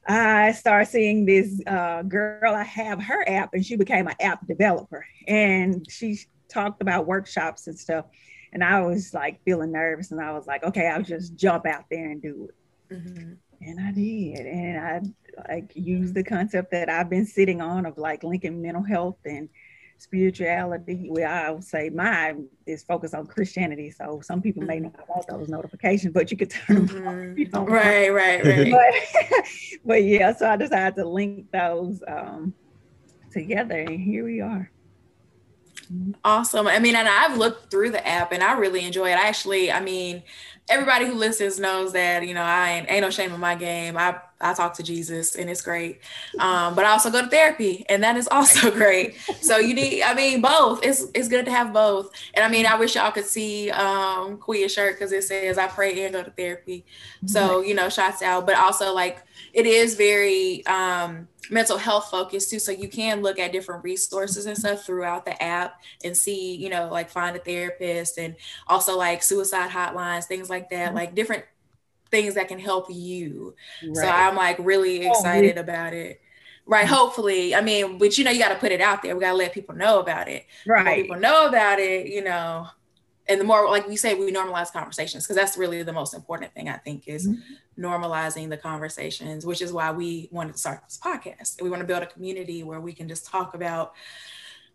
I 0.06 0.52
started 0.52 0.86
seeing 0.90 1.26
this 1.26 1.60
uh, 1.66 2.02
girl. 2.02 2.54
I 2.54 2.64
have 2.64 3.02
her 3.02 3.28
app, 3.28 3.54
and 3.54 3.64
she 3.64 3.76
became 3.76 4.06
an 4.06 4.14
app 4.20 4.46
developer. 4.46 5.04
And 5.26 5.84
she 5.90 6.18
talked 6.48 6.82
about 6.82 7.06
workshops 7.06 7.66
and 7.66 7.78
stuff. 7.78 8.06
And 8.52 8.64
I 8.64 8.80
was 8.80 9.14
like 9.14 9.42
feeling 9.44 9.72
nervous, 9.72 10.10
and 10.10 10.20
I 10.20 10.32
was 10.32 10.46
like, 10.46 10.64
okay, 10.64 10.88
I'll 10.88 11.02
just 11.02 11.36
jump 11.36 11.66
out 11.66 11.84
there 11.90 12.10
and 12.10 12.20
do 12.20 12.48
it. 12.48 12.94
Mm-hmm. 12.94 13.32
And 13.62 13.80
I 13.80 13.92
did. 13.92 14.46
And 14.46 14.78
I 14.78 15.52
like 15.52 15.72
used 15.74 16.14
the 16.14 16.24
concept 16.24 16.70
that 16.72 16.88
I've 16.88 17.10
been 17.10 17.26
sitting 17.26 17.60
on 17.60 17.86
of 17.86 17.98
like 17.98 18.24
linking 18.24 18.60
mental 18.60 18.82
health 18.82 19.18
and 19.24 19.48
spirituality. 20.00 21.08
Well, 21.10 21.30
I 21.30 21.50
would 21.50 21.64
say 21.64 21.90
mine 21.90 22.48
is 22.66 22.82
focused 22.82 23.14
on 23.14 23.26
Christianity. 23.26 23.90
So 23.90 24.20
some 24.22 24.40
people 24.40 24.62
may 24.62 24.80
not 24.80 25.08
want 25.08 25.26
those 25.28 25.48
notifications, 25.48 26.12
but 26.14 26.30
you 26.30 26.36
could 26.36 26.50
turn 26.50 26.86
them 26.86 27.04
mm-hmm. 27.04 27.38
you 27.38 27.48
know, 27.50 27.66
right, 27.66 28.08
right, 28.08 28.44
right. 28.44 28.72
But, 28.72 29.44
but, 29.84 30.04
yeah, 30.04 30.34
so 30.34 30.48
I 30.48 30.56
decided 30.56 30.96
to 30.96 31.08
link 31.08 31.50
those 31.52 32.02
um, 32.08 32.54
together, 33.30 33.78
and 33.78 34.00
here 34.00 34.24
we 34.24 34.40
are. 34.40 34.70
Awesome. 36.24 36.68
I 36.68 36.78
mean, 36.78 36.94
and 36.94 37.08
I've 37.08 37.36
looked 37.36 37.70
through 37.70 37.90
the 37.90 38.06
app 38.06 38.32
and 38.32 38.42
I 38.42 38.52
really 38.52 38.84
enjoy 38.84 39.10
it. 39.10 39.14
I 39.14 39.26
actually, 39.26 39.72
I 39.72 39.80
mean, 39.80 40.22
everybody 40.68 41.04
who 41.04 41.14
listens 41.14 41.58
knows 41.58 41.92
that, 41.94 42.26
you 42.26 42.32
know, 42.32 42.42
I 42.42 42.70
ain't, 42.70 42.90
ain't 42.90 43.00
no 43.02 43.10
shame 43.10 43.32
in 43.32 43.40
my 43.40 43.56
game. 43.56 43.96
I 43.96 44.20
I 44.42 44.54
talk 44.54 44.74
to 44.74 44.82
Jesus 44.82 45.34
and 45.34 45.50
it's 45.50 45.60
great. 45.60 46.00
Um, 46.38 46.74
but 46.74 46.84
I 46.86 46.90
also 46.90 47.10
go 47.10 47.22
to 47.22 47.28
therapy 47.28 47.84
and 47.88 48.02
that 48.04 48.16
is 48.16 48.28
also 48.28 48.70
great. 48.82 49.16
So 49.40 49.58
you 49.58 49.74
need, 49.74 50.02
I 50.02 50.14
mean, 50.14 50.40
both. 50.40 50.84
It's 50.84 51.06
it's 51.12 51.28
good 51.28 51.44
to 51.46 51.50
have 51.50 51.72
both. 51.72 52.10
And 52.34 52.44
I 52.44 52.48
mean, 52.48 52.66
I 52.66 52.76
wish 52.76 52.94
y'all 52.94 53.10
could 53.10 53.26
see 53.26 53.70
um 53.70 54.38
Quia's 54.38 54.72
shirt 54.72 54.94
because 54.94 55.12
it 55.12 55.24
says 55.24 55.58
I 55.58 55.66
pray 55.66 56.04
and 56.04 56.14
go 56.14 56.22
to 56.22 56.30
therapy. 56.30 56.86
So, 57.26 57.60
you 57.60 57.74
know, 57.74 57.88
shots 57.88 58.22
out. 58.22 58.46
But 58.46 58.56
also 58.56 58.94
like 58.94 59.22
it 59.52 59.66
is 59.66 59.96
very 59.96 60.64
um 60.66 61.28
mental 61.50 61.76
health 61.76 62.10
focused 62.10 62.50
too. 62.50 62.58
So 62.58 62.72
you 62.72 62.88
can 62.88 63.22
look 63.22 63.38
at 63.38 63.52
different 63.52 63.84
resources 63.84 64.46
and 64.46 64.56
stuff 64.56 64.84
throughout 64.84 65.24
the 65.24 65.40
app 65.42 65.80
and 66.04 66.16
see, 66.16 66.54
you 66.54 66.68
know, 66.68 66.88
like 66.90 67.10
find 67.10 67.36
a 67.36 67.40
therapist 67.40 68.18
and 68.18 68.36
also 68.66 68.96
like 68.96 69.22
suicide 69.22 69.70
hotlines, 69.70 70.24
things 70.24 70.48
like 70.48 70.70
that, 70.70 70.88
mm-hmm. 70.88 70.96
like 70.96 71.14
different 71.14 71.44
things 72.10 72.34
that 72.34 72.48
can 72.48 72.58
help 72.58 72.86
you. 72.88 73.54
Right. 73.82 73.96
So 73.96 74.08
I'm 74.08 74.36
like 74.36 74.56
really 74.58 75.06
oh, 75.06 75.10
excited 75.10 75.58
oh, 75.58 75.62
about 75.62 75.92
it. 75.92 76.20
Right. 76.66 76.86
Hopefully. 76.86 77.54
I 77.54 77.60
mean, 77.60 77.98
but 77.98 78.16
you 78.16 78.24
know, 78.24 78.30
you 78.30 78.38
got 78.38 78.50
to 78.50 78.58
put 78.58 78.72
it 78.72 78.80
out 78.80 79.02
there. 79.02 79.14
We 79.14 79.20
got 79.20 79.32
to 79.32 79.36
let 79.36 79.52
people 79.52 79.74
know 79.74 80.00
about 80.00 80.28
it. 80.28 80.46
Right. 80.66 81.02
people 81.02 81.16
know 81.16 81.48
about 81.48 81.80
it, 81.80 82.06
you 82.06 82.22
know, 82.22 82.68
and 83.30 83.40
the 83.40 83.44
more, 83.44 83.68
like 83.70 83.86
we 83.86 83.96
say, 83.96 84.14
we 84.14 84.32
normalize 84.32 84.72
conversations 84.72 85.24
because 85.24 85.36
that's 85.36 85.56
really 85.56 85.82
the 85.84 85.92
most 85.92 86.14
important 86.14 86.52
thing 86.52 86.68
I 86.68 86.78
think 86.78 87.06
is 87.06 87.28
mm-hmm. 87.28 87.40
Normalizing 87.80 88.50
the 88.50 88.56
conversations, 88.56 89.46
which 89.46 89.62
is 89.62 89.72
why 89.72 89.90
we 89.90 90.28
wanted 90.30 90.52
to 90.52 90.58
start 90.58 90.82
this 90.84 90.98
podcast. 91.02 91.62
We 91.62 91.70
want 91.70 91.80
to 91.80 91.86
build 91.86 92.02
a 92.02 92.06
community 92.06 92.62
where 92.62 92.80
we 92.80 92.92
can 92.92 93.08
just 93.08 93.26
talk 93.26 93.54
about 93.54 93.94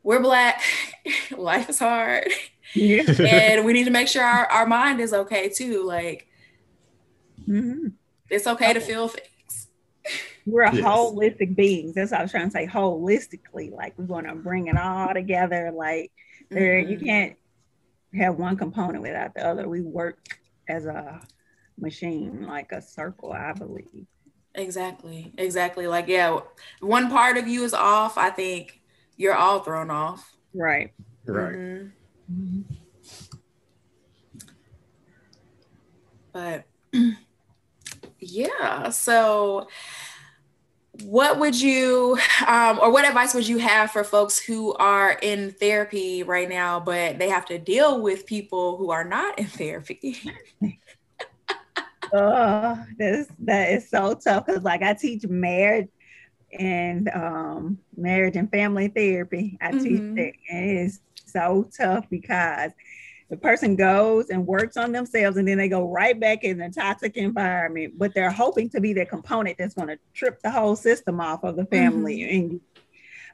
we're 0.03 0.21
black, 0.21 0.61
life 1.37 1.69
is 1.69 1.79
hard, 1.79 2.27
yeah. 2.73 3.03
and 3.21 3.65
we 3.65 3.73
need 3.73 3.85
to 3.85 3.91
make 3.91 4.07
sure 4.07 4.23
our, 4.23 4.45
our 4.47 4.65
mind 4.67 5.01
is 5.01 5.13
okay 5.13 5.49
too. 5.49 5.83
Like, 5.83 6.27
Mm-hmm. 7.47 7.87
It's 8.29 8.47
okay 8.47 8.73
to 8.73 8.79
feel 8.79 9.07
things. 9.07 9.67
We're 10.45 10.63
yes. 10.63 10.83
holistic 10.83 11.55
beings. 11.55 11.95
That's 11.95 12.11
what 12.11 12.19
I 12.19 12.23
was 12.23 12.31
trying 12.31 12.45
to 12.45 12.51
say. 12.51 12.67
Holistically, 12.67 13.71
like 13.71 13.97
we 13.97 14.05
want 14.05 14.27
to 14.27 14.35
bring 14.35 14.67
it 14.67 14.77
all 14.77 15.13
together. 15.13 15.71
Like 15.75 16.11
there, 16.49 16.81
mm-hmm. 16.81 16.91
you 16.91 16.99
can't 16.99 17.35
have 18.13 18.37
one 18.37 18.57
component 18.57 19.01
without 19.01 19.33
the 19.33 19.45
other. 19.45 19.67
We 19.67 19.81
work 19.81 20.39
as 20.67 20.85
a 20.85 21.21
machine, 21.77 22.45
like 22.47 22.71
a 22.71 22.81
circle, 22.81 23.31
I 23.31 23.53
believe. 23.53 24.07
Exactly. 24.53 25.31
Exactly. 25.37 25.87
Like, 25.87 26.07
yeah, 26.07 26.39
one 26.79 27.09
part 27.09 27.37
of 27.37 27.47
you 27.47 27.63
is 27.63 27.73
off. 27.73 28.17
I 28.17 28.29
think 28.29 28.81
you're 29.17 29.35
all 29.35 29.59
thrown 29.59 29.91
off. 29.91 30.35
Right. 30.53 30.93
Right. 31.25 31.53
Mm-hmm. 31.53 31.87
Mm-hmm. 32.33 32.75
But 36.31 36.65
yeah. 38.19 38.89
So, 38.89 39.67
what 41.03 41.39
would 41.39 41.59
you, 41.59 42.17
um, 42.47 42.79
or 42.81 42.91
what 42.91 43.05
advice 43.05 43.33
would 43.33 43.47
you 43.47 43.57
have 43.57 43.91
for 43.91 44.03
folks 44.03 44.39
who 44.39 44.73
are 44.75 45.11
in 45.21 45.51
therapy 45.51 46.23
right 46.23 46.47
now, 46.47 46.79
but 46.79 47.19
they 47.19 47.29
have 47.29 47.45
to 47.47 47.57
deal 47.57 48.01
with 48.01 48.25
people 48.25 48.77
who 48.77 48.91
are 48.91 49.03
not 49.03 49.37
in 49.37 49.45
therapy? 49.45 50.17
oh, 52.13 52.85
this 52.97 53.27
that 53.39 53.71
is 53.71 53.89
so 53.89 54.13
tough 54.15 54.45
because, 54.45 54.63
like, 54.63 54.81
I 54.81 54.93
teach 54.93 55.25
marriage 55.27 55.89
and 56.57 57.09
um, 57.13 57.79
marriage 57.95 58.35
and 58.35 58.49
family 58.49 58.87
therapy. 58.87 59.57
I 59.61 59.71
mm-hmm. 59.71 59.83
teach 59.83 60.25
it, 60.25 60.35
and 60.49 60.69
it 60.69 60.77
is 60.85 61.01
so 61.25 61.69
tough 61.77 62.09
because 62.09 62.71
the 63.29 63.37
person 63.37 63.75
goes 63.75 64.29
and 64.29 64.45
works 64.45 64.77
on 64.77 64.91
themselves 64.91 65.37
and 65.37 65.47
then 65.47 65.57
they 65.57 65.67
go 65.67 65.89
right 65.89 66.19
back 66.19 66.43
in 66.43 66.57
the 66.57 66.69
toxic 66.69 67.17
environment 67.17 67.93
but 67.97 68.13
they're 68.13 68.31
hoping 68.31 68.69
to 68.69 68.79
be 68.79 68.93
the 68.93 69.05
component 69.05 69.57
that's 69.57 69.73
going 69.73 69.87
to 69.87 69.97
trip 70.13 70.39
the 70.43 70.51
whole 70.51 70.75
system 70.75 71.19
off 71.19 71.43
of 71.43 71.55
the 71.55 71.65
family 71.65 72.19
mm-hmm. 72.19 72.51
and 72.51 72.61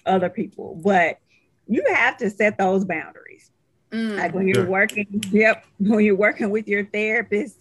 other 0.06 0.30
people 0.30 0.80
but 0.84 1.20
you 1.68 1.84
have 1.94 2.18
to 2.18 2.30
set 2.30 2.58
those 2.58 2.86
boundaries 2.86 3.52
mm-hmm. 3.92 4.18
like 4.18 4.34
when 4.34 4.48
you're 4.48 4.66
working 4.66 5.08
yep 5.30 5.66
when 5.80 6.04
you're 6.04 6.16
working 6.16 6.50
with 6.50 6.68
your 6.68 6.86
therapist 6.86 7.61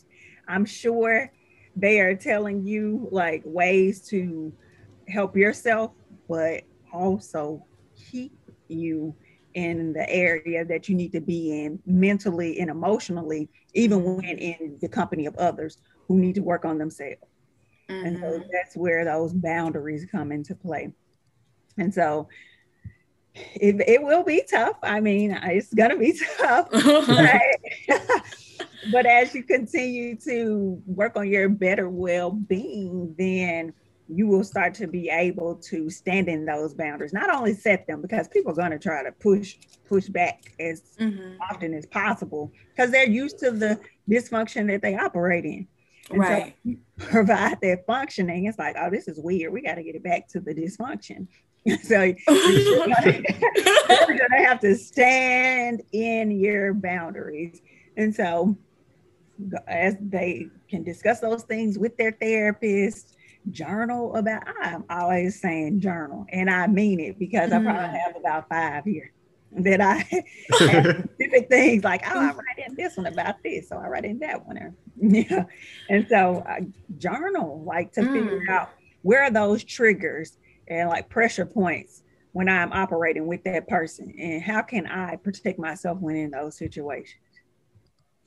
i'm 0.50 0.64
sure 0.64 1.33
they 1.76 2.00
are 2.00 2.14
telling 2.14 2.66
you 2.66 3.09
like 3.11 3.42
ways 3.45 4.00
to 4.09 4.52
help 5.09 5.37
yourself 5.37 5.92
but 6.28 6.62
also 6.92 7.64
keep 7.97 8.33
you 8.69 9.14
in 9.54 9.92
the 9.92 10.09
area 10.09 10.64
that 10.64 10.88
you 10.88 10.95
need 10.95 11.12
to 11.12 11.21
be 11.21 11.64
in 11.64 11.80
mentally 11.87 12.61
and 12.61 12.71
emotionally, 12.71 13.49
even 13.75 14.04
when 14.04 14.25
in 14.25 14.76
the 14.80 14.88
company 14.88 15.26
of 15.26 15.35
others 15.37 15.78
who 16.07 16.19
need 16.19 16.35
to 16.35 16.42
work 16.42 16.64
on 16.64 16.78
themselves. 16.78 17.16
Mm-hmm. 17.88 18.07
And 18.07 18.19
so 18.19 18.25
mm-hmm. 18.25 18.49
that's 18.52 18.76
where 18.76 19.04
those 19.04 19.33
boundaries 19.33 20.07
come 20.11 20.30
into 20.33 20.54
play. 20.54 20.92
And 21.78 21.92
so 21.92 22.28
it, 23.35 23.80
it 23.87 24.02
will 24.02 24.23
be 24.23 24.42
tough. 24.49 24.76
I 24.83 25.00
mean, 25.00 25.33
it's 25.42 25.73
going 25.75 25.90
to 25.90 25.97
be 25.97 26.19
tough. 26.38 26.69
but 28.93 29.07
as 29.07 29.35
you 29.35 29.43
continue 29.43 30.17
to 30.17 30.83
work 30.87 31.17
on 31.17 31.29
your 31.29 31.49
better 31.49 31.89
well 31.89 32.31
being, 32.31 33.15
then 33.19 33.73
you 34.13 34.27
will 34.27 34.43
start 34.43 34.75
to 34.75 34.87
be 34.87 35.09
able 35.09 35.55
to 35.55 35.89
stand 35.89 36.29
in 36.29 36.45
those 36.45 36.75
boundaries. 36.75 37.13
Not 37.13 37.33
only 37.33 37.55
set 37.55 37.87
them 37.87 38.03
because 38.03 38.27
people 38.29 38.53
are 38.53 38.57
going 38.57 38.73
to 38.73 38.79
try 38.79 39.03
to 39.05 39.13
push 39.13 39.57
push 39.89 40.09
back 40.09 40.53
as 40.59 40.83
mm-hmm. 40.99 41.41
often 41.51 41.75
as 41.75 41.87
possible 41.87 42.53
because 42.71 42.91
they're 42.91 43.09
used 43.09 43.39
to 43.39 43.51
the 43.51 43.79
dysfunction 44.11 44.67
that 44.69 44.83
they 44.83 44.97
operate 44.97 45.45
in. 45.45 45.67
And 46.11 46.19
right. 46.19 46.57
so 46.67 46.75
provide 47.11 47.61
that 47.63 47.87
functioning 47.87 48.47
it's 48.47 48.59
like 48.59 48.77
oh 48.79 48.91
this 48.91 49.07
is 49.07 49.19
weird. 49.21 49.53
We 49.53 49.63
got 49.63 49.77
to 49.77 49.83
get 49.83 49.95
it 49.95 50.03
back 50.03 50.29
to 50.29 50.41
the 50.41 50.55
dysfunction. 50.55 51.29
So 51.83 52.01
you're 52.29 52.87
going 52.87 53.05
to 53.05 54.45
have 54.47 54.61
to 54.61 54.75
stand 54.77 55.83
in 55.93 56.31
your 56.31 56.73
boundaries. 56.73 57.61
And 57.99 58.15
so 58.15 58.57
as 59.67 59.97
they 60.01 60.47
can 60.69 60.83
discuss 60.83 61.21
those 61.21 61.43
things 61.43 61.79
with 61.79 61.97
their 61.97 62.13
therapist 62.13 63.17
journal 63.51 64.15
about 64.17 64.43
i'm 64.63 64.85
always 64.91 65.41
saying 65.41 65.81
journal 65.81 66.27
and 66.31 66.51
i 66.51 66.67
mean 66.67 67.01
it 67.01 67.19
because 67.19 67.51
mm. 67.51 67.61
i 67.61 67.63
probably 67.63 67.99
have 67.99 68.17
about 68.17 68.49
five 68.49 68.85
here 68.85 69.13
that 69.53 69.81
i 69.81 70.03
specific 70.53 71.49
things 71.49 71.83
like 71.83 72.03
oh 72.07 72.19
i 72.19 72.33
write 72.33 72.69
in 72.69 72.75
this 72.75 72.97
one 72.97 73.07
about 73.07 73.37
this 73.43 73.69
so 73.69 73.77
i 73.77 73.89
write 73.89 74.05
in 74.05 74.19
that 74.19 74.47
one 74.47 74.59
or, 74.59 74.75
yeah 75.01 75.45
and 75.89 76.07
so 76.09 76.45
I 76.47 76.67
journal 76.99 77.63
like 77.65 77.93
to 77.93 78.03
mm. 78.03 78.13
figure 78.13 78.45
out 78.51 78.71
where 79.03 79.23
are 79.23 79.31
those 79.31 79.65
triggers 79.65 80.37
and 80.69 80.89
like 80.89 81.09
pressure 81.09 81.47
points 81.47 82.03
when 82.33 82.49
i'm 82.49 82.73
operating 82.73 83.27
with 83.27 83.43
that 83.45 83.67
person 83.69 84.13
and 84.19 84.43
how 84.43 84.61
can 84.61 84.87
i 84.87 85.17
protect 85.17 85.59
myself 85.59 85.99
when 85.99 86.17
in 86.17 86.31
those 86.31 86.57
situations 86.59 87.17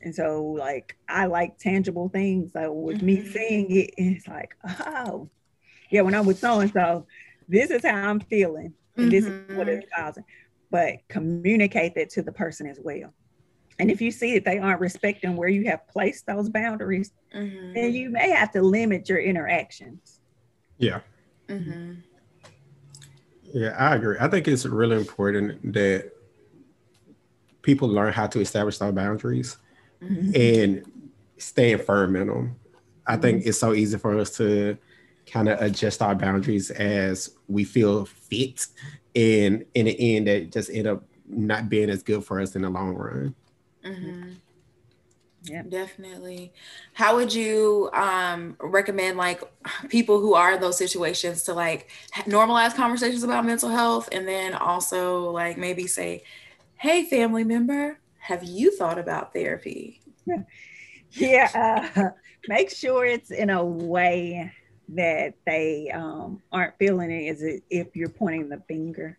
and 0.03 0.13
so 0.13 0.43
like 0.43 0.97
I 1.07 1.25
like 1.25 1.57
tangible 1.57 2.09
things. 2.09 2.51
So 2.53 2.71
with 2.71 2.97
mm-hmm. 2.97 3.05
me 3.05 3.25
seeing 3.25 3.71
it, 3.71 3.91
it's 3.97 4.27
like, 4.27 4.55
oh, 4.85 5.29
yeah, 5.89 6.01
when 6.01 6.13
I'm 6.13 6.25
with 6.25 6.39
so 6.39 6.59
and 6.59 6.71
so, 6.71 7.07
this 7.47 7.71
is 7.71 7.83
how 7.83 7.95
I'm 7.95 8.19
feeling. 8.19 8.73
And 8.97 9.05
mm-hmm. 9.05 9.09
this 9.09 9.25
is 9.25 9.57
what 9.57 9.69
it's 9.69 9.85
mm-hmm. 9.85 10.03
causing. 10.03 10.25
But 10.69 10.97
communicate 11.07 11.95
that 11.95 12.09
to 12.11 12.21
the 12.21 12.31
person 12.31 12.67
as 12.67 12.79
well. 12.81 13.13
And 13.79 13.89
if 13.89 14.01
you 14.01 14.11
see 14.11 14.35
that 14.35 14.45
they 14.45 14.59
aren't 14.59 14.79
respecting 14.79 15.35
where 15.35 15.49
you 15.49 15.65
have 15.65 15.87
placed 15.87 16.27
those 16.27 16.49
boundaries, 16.49 17.11
mm-hmm. 17.33 17.73
then 17.73 17.93
you 17.93 18.09
may 18.09 18.29
have 18.29 18.51
to 18.51 18.61
limit 18.61 19.09
your 19.09 19.19
interactions. 19.19 20.19
Yeah. 20.77 20.99
Mm-hmm. 21.47 21.93
Yeah, 23.53 23.75
I 23.77 23.95
agree. 23.95 24.17
I 24.19 24.27
think 24.27 24.47
it's 24.47 24.65
really 24.65 24.97
important 24.97 25.73
that 25.73 26.11
people 27.61 27.87
learn 27.87 28.11
how 28.11 28.27
to 28.27 28.39
establish 28.39 28.77
those 28.77 28.93
boundaries 28.93 29.57
mm-hmm. 30.03 30.31
and 30.35 30.91
staying 31.37 31.79
firm 31.79 32.15
in 32.15 32.27
them. 32.27 32.55
I 33.05 33.17
think 33.17 33.39
mm-hmm. 33.39 33.49
it's 33.49 33.59
so 33.59 33.73
easy 33.73 33.97
for 33.97 34.17
us 34.17 34.37
to 34.37 34.77
kind 35.25 35.49
of 35.49 35.61
adjust 35.61 36.01
our 36.01 36.15
boundaries 36.15 36.71
as 36.71 37.35
we 37.47 37.63
feel 37.63 38.05
fit, 38.05 38.67
and 39.15 39.65
in 39.73 39.85
the 39.85 40.15
end, 40.15 40.27
that 40.27 40.51
just 40.51 40.69
end 40.69 40.87
up 40.87 41.03
not 41.27 41.69
being 41.69 41.89
as 41.89 42.03
good 42.03 42.23
for 42.23 42.39
us 42.39 42.55
in 42.55 42.63
the 42.63 42.69
long 42.69 42.95
run. 42.95 43.35
Mm-hmm. 43.83 44.33
Yeah, 45.45 45.63
definitely. 45.63 46.53
How 46.93 47.17
would 47.17 47.33
you 47.33 47.89
um, 47.93 48.55
recommend 48.61 49.17
like 49.17 49.43
people 49.89 50.21
who 50.21 50.35
are 50.35 50.53
in 50.53 50.61
those 50.61 50.77
situations 50.77 51.43
to 51.43 51.53
like 51.53 51.89
normalize 52.25 52.73
conversations 52.73 53.23
about 53.23 53.45
mental 53.45 53.69
health, 53.69 54.07
and 54.13 54.25
then 54.25 54.53
also 54.53 55.29
like 55.31 55.57
maybe 55.57 55.85
say, 55.85 56.23
"Hey, 56.77 57.03
family 57.03 57.43
member, 57.43 57.99
have 58.19 58.45
you 58.45 58.75
thought 58.75 58.97
about 58.97 59.33
therapy? 59.33 59.99
yeah, 61.11 61.89
uh, 61.95 62.09
make 62.47 62.69
sure 62.69 63.05
it's 63.05 63.31
in 63.31 63.49
a 63.49 63.63
way 63.63 64.51
that 64.89 65.33
they 65.45 65.91
um, 65.91 66.41
aren't 66.51 66.77
feeling 66.77 67.11
it 67.11 67.29
as 67.29 67.61
if 67.69 67.95
you're 67.95 68.09
pointing 68.09 68.49
the 68.49 68.61
finger. 68.67 69.17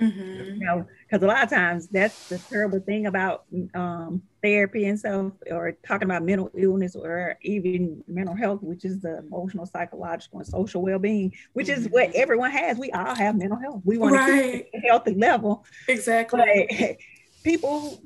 Mm-hmm. 0.00 0.60
You 0.60 0.66
know, 0.66 0.86
because 1.08 1.22
a 1.22 1.26
lot 1.26 1.42
of 1.42 1.48
times 1.48 1.88
that's 1.88 2.28
the 2.28 2.36
terrible 2.36 2.80
thing 2.80 3.06
about 3.06 3.44
um, 3.74 4.20
therapy 4.42 4.84
and 4.86 4.98
stuff, 4.98 5.32
or 5.50 5.72
talking 5.86 6.04
about 6.04 6.22
mental 6.22 6.50
illness, 6.54 6.94
or 6.94 7.38
even 7.40 8.04
mental 8.06 8.34
health, 8.34 8.62
which 8.62 8.84
is 8.84 9.00
the 9.00 9.18
emotional, 9.18 9.64
psychological, 9.64 10.40
and 10.40 10.46
social 10.46 10.82
well-being, 10.82 11.34
which 11.54 11.68
mm-hmm. 11.68 11.80
is 11.80 11.88
what 11.88 12.10
mm-hmm. 12.10 12.20
everyone 12.20 12.50
has. 12.50 12.78
We 12.78 12.90
all 12.90 13.14
have 13.14 13.36
mental 13.36 13.58
health. 13.58 13.80
We 13.84 13.96
want 13.96 14.16
right. 14.16 14.28
to 14.28 14.58
keep 14.58 14.68
a 14.74 14.86
healthy 14.86 15.14
level. 15.14 15.64
Exactly. 15.88 16.66
But 16.68 16.96
people 17.42 17.98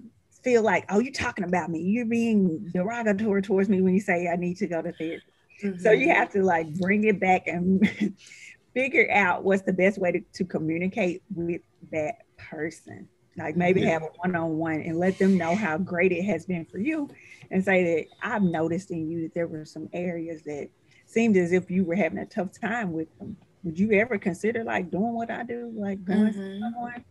feel 0.42 0.62
like, 0.62 0.85
oh, 0.88 0.98
you're 0.98 1.12
talking 1.12 1.44
about 1.44 1.70
me. 1.70 1.81
You're 1.81 2.07
being 2.07 2.70
derogatory 2.72 3.42
towards 3.42 3.68
me 3.68 3.81
when 3.81 3.94
you 3.94 4.00
say 4.00 4.29
I 4.29 4.37
need 4.37 4.57
to 4.59 4.66
go 4.66 4.83
to 4.83 4.92
therapy. 4.92 5.22
Mm-hmm. 5.62 5.81
So 5.81 5.92
you 5.92 6.09
have 6.11 6.31
to 6.33 6.42
like 6.42 6.72
bring 6.79 7.05
it 7.05 7.20
back 7.20 7.46
and 7.46 7.88
figure 8.74 9.09
out 9.11 9.44
what's 9.44 9.62
the 9.62 9.72
best 9.72 9.98
way 9.98 10.12
to, 10.12 10.20
to 10.35 10.44
communicate 10.44 11.22
with 11.35 11.61
that 11.92 12.22
person. 12.37 13.09
Like 13.37 13.57
maybe 13.57 13.83
yeah. 13.83 13.90
have 13.90 14.03
a 14.03 14.09
one-on-one 14.16 14.81
and 14.83 14.98
let 14.98 15.18
them 15.18 15.37
know 15.37 15.55
how 15.55 15.79
great 15.79 16.12
it 16.12 16.24
has 16.24 16.46
been 16.46 16.64
for 16.64 16.79
you 16.79 17.09
and 17.50 17.64
say 17.64 17.85
that 17.85 18.07
I've 18.22 18.42
noticed 18.42 18.90
in 18.90 19.09
you 19.09 19.22
that 19.22 19.35
there 19.35 19.46
were 19.46 19.64
some 19.64 19.88
areas 19.92 20.42
that 20.42 20.68
seemed 21.07 21.37
as 21.37 21.53
if 21.53 21.70
you 21.70 21.85
were 21.85 21.94
having 21.94 22.18
a 22.18 22.26
tough 22.26 22.50
time 22.59 22.92
with 22.92 23.09
them. 23.18 23.37
Would 23.62 23.79
you 23.79 23.92
ever 23.92 24.18
consider 24.18 24.64
like 24.64 24.90
doing 24.90 25.14
what 25.14 25.31
I 25.31 25.42
do, 25.42 25.72
like 25.74 26.05
going 26.05 26.33
mm-hmm. 26.33 26.61
someone? 26.61 27.05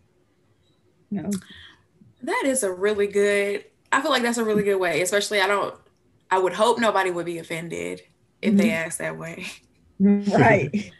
You 1.11 1.21
know. 1.23 1.31
That 2.23 2.43
is 2.45 2.63
a 2.63 2.71
really 2.71 3.07
good. 3.07 3.65
I 3.91 4.01
feel 4.01 4.11
like 4.11 4.23
that's 4.23 4.37
a 4.37 4.43
really 4.43 4.63
good 4.63 4.77
way, 4.77 5.01
especially 5.01 5.41
I 5.41 5.47
don't. 5.47 5.75
I 6.31 6.37
would 6.37 6.53
hope 6.53 6.79
nobody 6.79 7.11
would 7.11 7.25
be 7.25 7.39
offended 7.39 8.01
if 8.41 8.49
mm-hmm. 8.49 8.57
they 8.57 8.71
ask 8.71 8.99
that 8.99 9.17
way. 9.17 9.45
Right. 10.01 10.93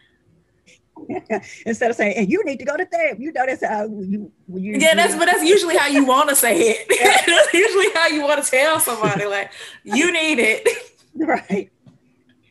Instead 1.65 1.89
of 1.89 1.95
saying, 1.95 2.17
"And 2.17 2.29
you 2.29 2.43
need 2.43 2.59
to 2.59 2.65
go 2.65 2.75
to 2.75 2.85
therapy," 2.85 3.23
you 3.23 3.31
know 3.31 3.45
that's 3.45 3.65
how 3.65 3.85
you. 3.85 4.31
you 4.53 4.77
yeah, 4.77 4.95
that's 4.95 5.15
but 5.15 5.25
that's 5.25 5.43
usually 5.43 5.77
how 5.77 5.87
you 5.87 6.05
want 6.05 6.29
to 6.29 6.35
say 6.35 6.59
it. 6.59 6.87
that's 7.27 7.53
usually 7.53 7.93
how 7.93 8.07
you 8.07 8.23
want 8.23 8.43
to 8.43 8.49
tell 8.49 8.79
somebody, 8.79 9.25
like, 9.25 9.51
"You 9.83 10.11
need 10.11 10.39
it." 10.39 10.67
Right. 11.15 11.71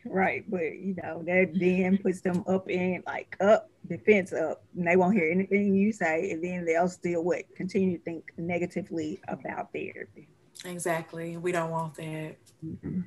Right, 0.09 0.43
but 0.49 0.63
you 0.63 0.95
know 1.03 1.23
that 1.23 1.51
then 1.53 1.99
puts 1.99 2.21
them 2.21 2.43
up 2.47 2.69
in 2.69 3.03
like 3.05 3.35
up 3.39 3.69
defense 3.87 4.33
up, 4.33 4.63
and 4.75 4.87
they 4.87 4.95
won't 4.95 5.13
hear 5.13 5.29
anything 5.29 5.75
you 5.75 5.91
say, 5.91 6.31
and 6.31 6.43
then 6.43 6.65
they'll 6.65 6.89
still 6.89 7.23
what 7.23 7.43
continue 7.55 7.97
to 7.97 8.03
think 8.03 8.31
negatively 8.37 9.19
about 9.27 9.71
therapy. 9.71 10.27
Exactly, 10.65 11.37
we 11.37 11.51
don't 11.51 11.69
want 11.69 11.95
that. 11.95 12.35
Mm-hmm. 12.65 13.01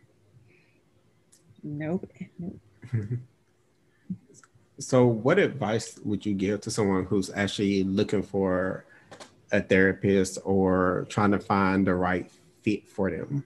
Nope. 1.62 2.10
nope. 2.38 2.60
so, 4.78 5.06
what 5.06 5.38
advice 5.38 5.98
would 6.04 6.24
you 6.24 6.34
give 6.34 6.60
to 6.62 6.70
someone 6.70 7.04
who's 7.04 7.30
actually 7.30 7.84
looking 7.84 8.22
for 8.22 8.84
a 9.50 9.60
therapist 9.60 10.38
or 10.44 11.06
trying 11.08 11.30
to 11.32 11.38
find 11.38 11.86
the 11.86 11.94
right 11.94 12.30
fit 12.62 12.88
for 12.88 13.10
them? 13.10 13.44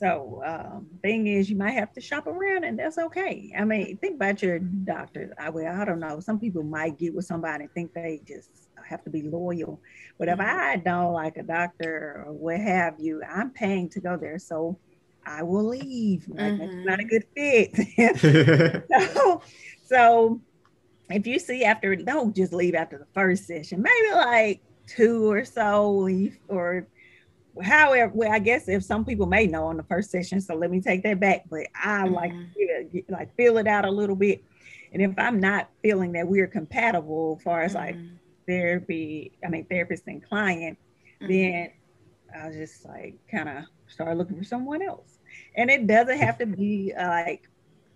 So 0.00 0.40
um, 0.46 0.86
thing 1.02 1.26
is, 1.26 1.50
you 1.50 1.56
might 1.56 1.72
have 1.72 1.92
to 1.92 2.00
shop 2.00 2.26
around, 2.26 2.64
and 2.64 2.78
that's 2.78 2.96
okay. 2.96 3.52
I 3.56 3.64
mean, 3.64 3.98
think 3.98 4.14
about 4.14 4.42
your 4.42 4.58
doctor. 4.58 5.34
I 5.38 5.50
well, 5.50 5.78
I 5.78 5.84
don't 5.84 6.00
know. 6.00 6.20
Some 6.20 6.40
people 6.40 6.62
might 6.62 6.98
get 6.98 7.14
with 7.14 7.26
somebody 7.26 7.64
and 7.64 7.72
think 7.74 7.92
they 7.92 8.22
just 8.26 8.48
have 8.88 9.04
to 9.04 9.10
be 9.10 9.22
loyal, 9.22 9.78
but 10.18 10.28
if 10.28 10.38
mm-hmm. 10.38 10.58
I 10.58 10.76
don't 10.76 11.12
like 11.12 11.36
a 11.36 11.42
doctor 11.42 12.24
or 12.26 12.32
what 12.32 12.58
have 12.60 12.94
you, 12.98 13.22
I'm 13.22 13.50
paying 13.50 13.90
to 13.90 14.00
go 14.00 14.16
there, 14.16 14.38
so 14.38 14.78
I 15.26 15.42
will 15.42 15.68
leave. 15.68 16.26
Like, 16.28 16.54
mm-hmm. 16.54 16.58
That's 16.58 16.86
not 16.86 17.00
a 17.00 17.04
good 17.04 17.24
fit. 17.36 18.86
so, 19.14 19.42
so 19.84 20.40
if 21.10 21.26
you 21.26 21.38
see 21.38 21.64
after, 21.64 21.94
don't 21.94 22.34
just 22.34 22.54
leave 22.54 22.74
after 22.74 22.96
the 22.96 23.06
first 23.12 23.46
session. 23.46 23.82
Maybe 23.82 24.14
like 24.14 24.62
two 24.86 25.30
or 25.30 25.44
so, 25.44 26.08
or 26.48 26.86
however, 27.62 28.12
well, 28.14 28.32
I 28.32 28.38
guess 28.38 28.68
if 28.68 28.84
some 28.84 29.04
people 29.04 29.26
may 29.26 29.46
know 29.46 29.66
on 29.66 29.76
the 29.76 29.82
first 29.84 30.10
session, 30.10 30.40
so 30.40 30.54
let 30.54 30.70
me 30.70 30.80
take 30.80 31.02
that 31.02 31.20
back. 31.20 31.44
But 31.50 31.66
I 31.74 32.04
mm-hmm. 32.04 32.14
like 32.14 32.32
to, 32.32 33.02
like 33.08 33.34
feel 33.36 33.58
it 33.58 33.66
out 33.66 33.84
a 33.84 33.90
little 33.90 34.16
bit, 34.16 34.44
and 34.92 35.02
if 35.02 35.12
I'm 35.18 35.40
not 35.40 35.68
feeling 35.82 36.12
that 36.12 36.26
we're 36.26 36.46
compatible 36.46 37.36
as 37.38 37.44
far 37.44 37.62
as 37.62 37.74
mm-hmm. 37.74 37.86
like 37.86 37.96
therapy, 38.46 39.32
I 39.44 39.48
mean 39.48 39.66
therapist 39.66 40.06
and 40.06 40.22
client, 40.22 40.78
mm-hmm. 41.20 41.32
then 41.32 41.70
I'll 42.36 42.52
just 42.52 42.84
like 42.86 43.18
kind 43.30 43.48
of 43.48 43.64
start 43.88 44.16
looking 44.16 44.36
for 44.36 44.44
someone 44.44 44.82
else. 44.82 45.18
And 45.56 45.70
it 45.70 45.86
doesn't 45.86 46.18
have 46.18 46.38
to 46.38 46.46
be 46.46 46.92
uh, 46.96 47.08
like 47.08 47.48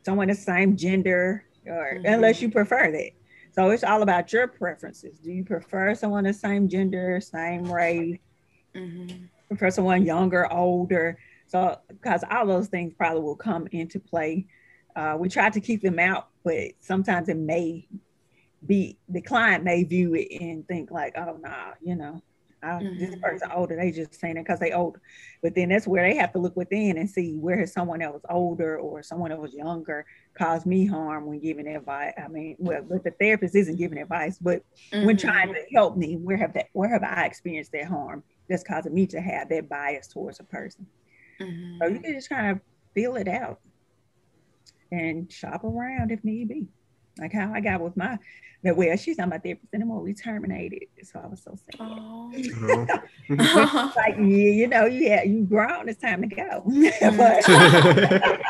someone 0.05 0.29
the 0.29 0.35
same 0.35 0.77
gender 0.77 1.45
or 1.67 2.01
unless 2.05 2.43
you 2.43 2.49
mm-hmm. 2.49 2.59
prefer 2.59 2.93
that. 2.93 3.11
So 3.53 3.71
it's 3.71 3.85
all 3.85 4.03
about 4.03 4.33
your 4.33 4.49
preferences. 4.49 5.19
Do 5.19 5.31
you 5.31 5.45
prefer 5.45 5.95
someone 5.95 6.25
the 6.25 6.33
same 6.33 6.69
gender, 6.69 7.21
same 7.21 7.71
race? 7.71 8.19
Mm-hmm 9.55 9.65
for 9.65 9.71
someone 9.71 10.05
younger, 10.05 10.53
older. 10.53 11.19
So, 11.47 11.79
because 11.89 12.25
all 12.31 12.47
those 12.47 12.69
things 12.69 12.93
probably 12.95 13.23
will 13.23 13.37
come 13.37 13.69
into 13.73 14.01
play. 14.01 14.47
Uh, 14.97 15.17
we 15.19 15.29
try 15.29 15.51
to 15.51 15.61
keep 15.61 15.83
them 15.83 15.99
out, 15.99 16.29
but 16.45 16.73
sometimes 16.81 17.29
it 17.29 17.37
may 17.37 17.87
be 18.67 18.99
the 19.09 19.21
client 19.21 19.65
may 19.65 19.85
view 19.85 20.15
it 20.15 20.29
and 20.41 20.67
think 20.67 20.91
like, 20.91 21.15
oh 21.17 21.39
nah, 21.43 21.73
you 21.83 21.97
know, 21.97 22.23
mm-hmm. 22.63 22.99
this 22.99 23.15
person 23.17 23.51
older, 23.55 23.77
they 23.77 23.91
just 23.91 24.19
saying 24.19 24.37
it 24.37 24.45
because 24.45 24.61
they 24.61 24.73
older. 24.73 25.01
But 25.43 25.55
then 25.55 25.69
that's 25.69 25.87
where 25.87 26.09
they 26.09 26.17
have 26.17 26.33
to 26.33 26.39
look 26.39 26.57
within 26.57 26.97
and 26.97 27.11
see 27.11 27.35
where 27.35 27.59
has 27.59 27.73
someone 27.73 28.01
else 28.01 28.23
older 28.31 28.79
or 28.79 29.03
someone 29.03 29.33
else 29.33 29.53
younger 29.53 30.07
caused 30.39 30.65
me 30.65 30.87
harm 30.87 31.27
when 31.27 31.41
giving 31.41 31.67
advice. 31.67 32.15
I 32.23 32.29
mean, 32.29 32.57
well, 32.59 32.83
but 32.89 33.05
the 33.05 33.11
therapist 33.11 33.55
isn't 33.55 33.77
giving 33.77 33.99
advice, 33.99 34.39
but 34.39 34.63
mm-hmm. 34.93 35.07
when 35.07 35.17
trying 35.17 35.53
to 35.53 35.63
help 35.75 35.97
me, 35.97 36.17
where 36.17 36.39
have 36.39 36.55
that 36.55 36.67
where 36.73 36.89
have 36.89 37.03
I 37.03 37.27
experienced 37.27 37.73
that 37.73 37.87
harm 37.87 38.23
that's 38.49 38.63
causing 38.63 38.95
me 38.95 39.07
to 39.09 39.21
have 39.21 39.49
that 39.49 39.69
bias 39.69 40.09
towards 40.09 40.41
a 40.41 40.45
person? 40.45 40.87
Mm-hmm. 41.41 41.79
So 41.81 41.89
you 41.89 42.01
can 42.01 42.15
just 42.15 42.29
kind 42.29 42.51
of 42.51 42.61
feel 42.95 43.17
it 43.17 43.29
out 43.29 43.61
and 44.93 45.31
shop 45.31 45.65
around 45.65 46.11
if 46.11 46.23
need 46.25 46.49
be. 46.49 46.69
Like 47.19 47.33
how 47.33 47.53
I 47.55 47.61
got 47.61 47.81
with 47.81 47.97
my 47.97 48.19
that 48.65 48.77
well, 48.77 48.97
she's 48.97 49.19
not 49.19 49.29
my 49.29 49.39
therapist 49.39 49.73
anymore. 49.75 50.01
We 50.01 50.15
terminated. 50.15 50.85
So 51.03 51.21
I 51.23 51.27
was 51.27 51.43
so 51.43 51.55
sad. 51.55 51.77
Oh. 51.79 52.33
like, 53.97 54.17
yeah, 54.17 54.23
you 54.23 54.67
know, 54.67 54.87
yeah, 54.87 55.23
you 55.23 55.45
grown, 55.45 55.89
it's 55.89 56.01
time 56.01 56.23
to 56.23 56.27
go. 56.27 56.65
but, 57.17 58.41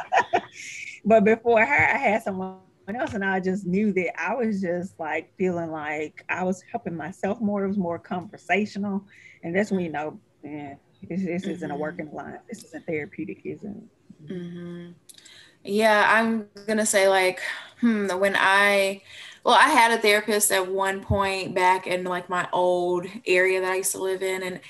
but 1.04 1.24
before 1.24 1.66
her, 1.66 1.94
I 1.94 1.98
had 1.98 2.22
someone 2.22 2.58
else, 2.92 3.14
and 3.14 3.24
I 3.24 3.40
just 3.40 3.66
knew 3.66 3.92
that 3.94 4.20
I 4.20 4.34
was 4.34 4.60
just 4.60 4.98
like 5.00 5.32
feeling 5.36 5.70
like 5.70 6.24
I 6.28 6.44
was 6.44 6.62
helping 6.70 6.96
myself 6.96 7.40
more. 7.40 7.64
It 7.64 7.68
was 7.68 7.78
more 7.78 7.98
conversational. 7.98 9.04
And 9.42 9.56
that's 9.56 9.70
when 9.70 9.80
you 9.80 9.90
know, 9.90 10.18
man, 10.42 10.78
this, 11.08 11.24
this 11.24 11.42
mm-hmm. 11.42 11.50
isn't 11.50 11.70
a 11.70 11.74
mm-hmm. 11.74 11.80
working 11.80 12.12
line. 12.12 12.38
This 12.48 12.64
isn't 12.64 12.86
therapeutic, 12.86 13.40
isn't 13.44 13.88
mm-hmm. 14.26 14.92
Yeah, 15.64 16.06
I'm 16.08 16.46
gonna 16.66 16.84
say 16.84 17.08
like, 17.08 17.40
hmm, 17.80 18.08
when 18.08 18.36
I 18.38 19.02
well, 19.44 19.54
I 19.54 19.68
had 19.68 19.98
a 19.98 20.00
therapist 20.00 20.52
at 20.52 20.68
one 20.68 21.00
point 21.00 21.54
back 21.54 21.86
in 21.86 22.04
like 22.04 22.28
my 22.28 22.48
old 22.52 23.06
area 23.26 23.60
that 23.60 23.72
I 23.72 23.76
used 23.76 23.92
to 23.92 23.98
live 23.98 24.22
in, 24.22 24.42
and 24.42 24.60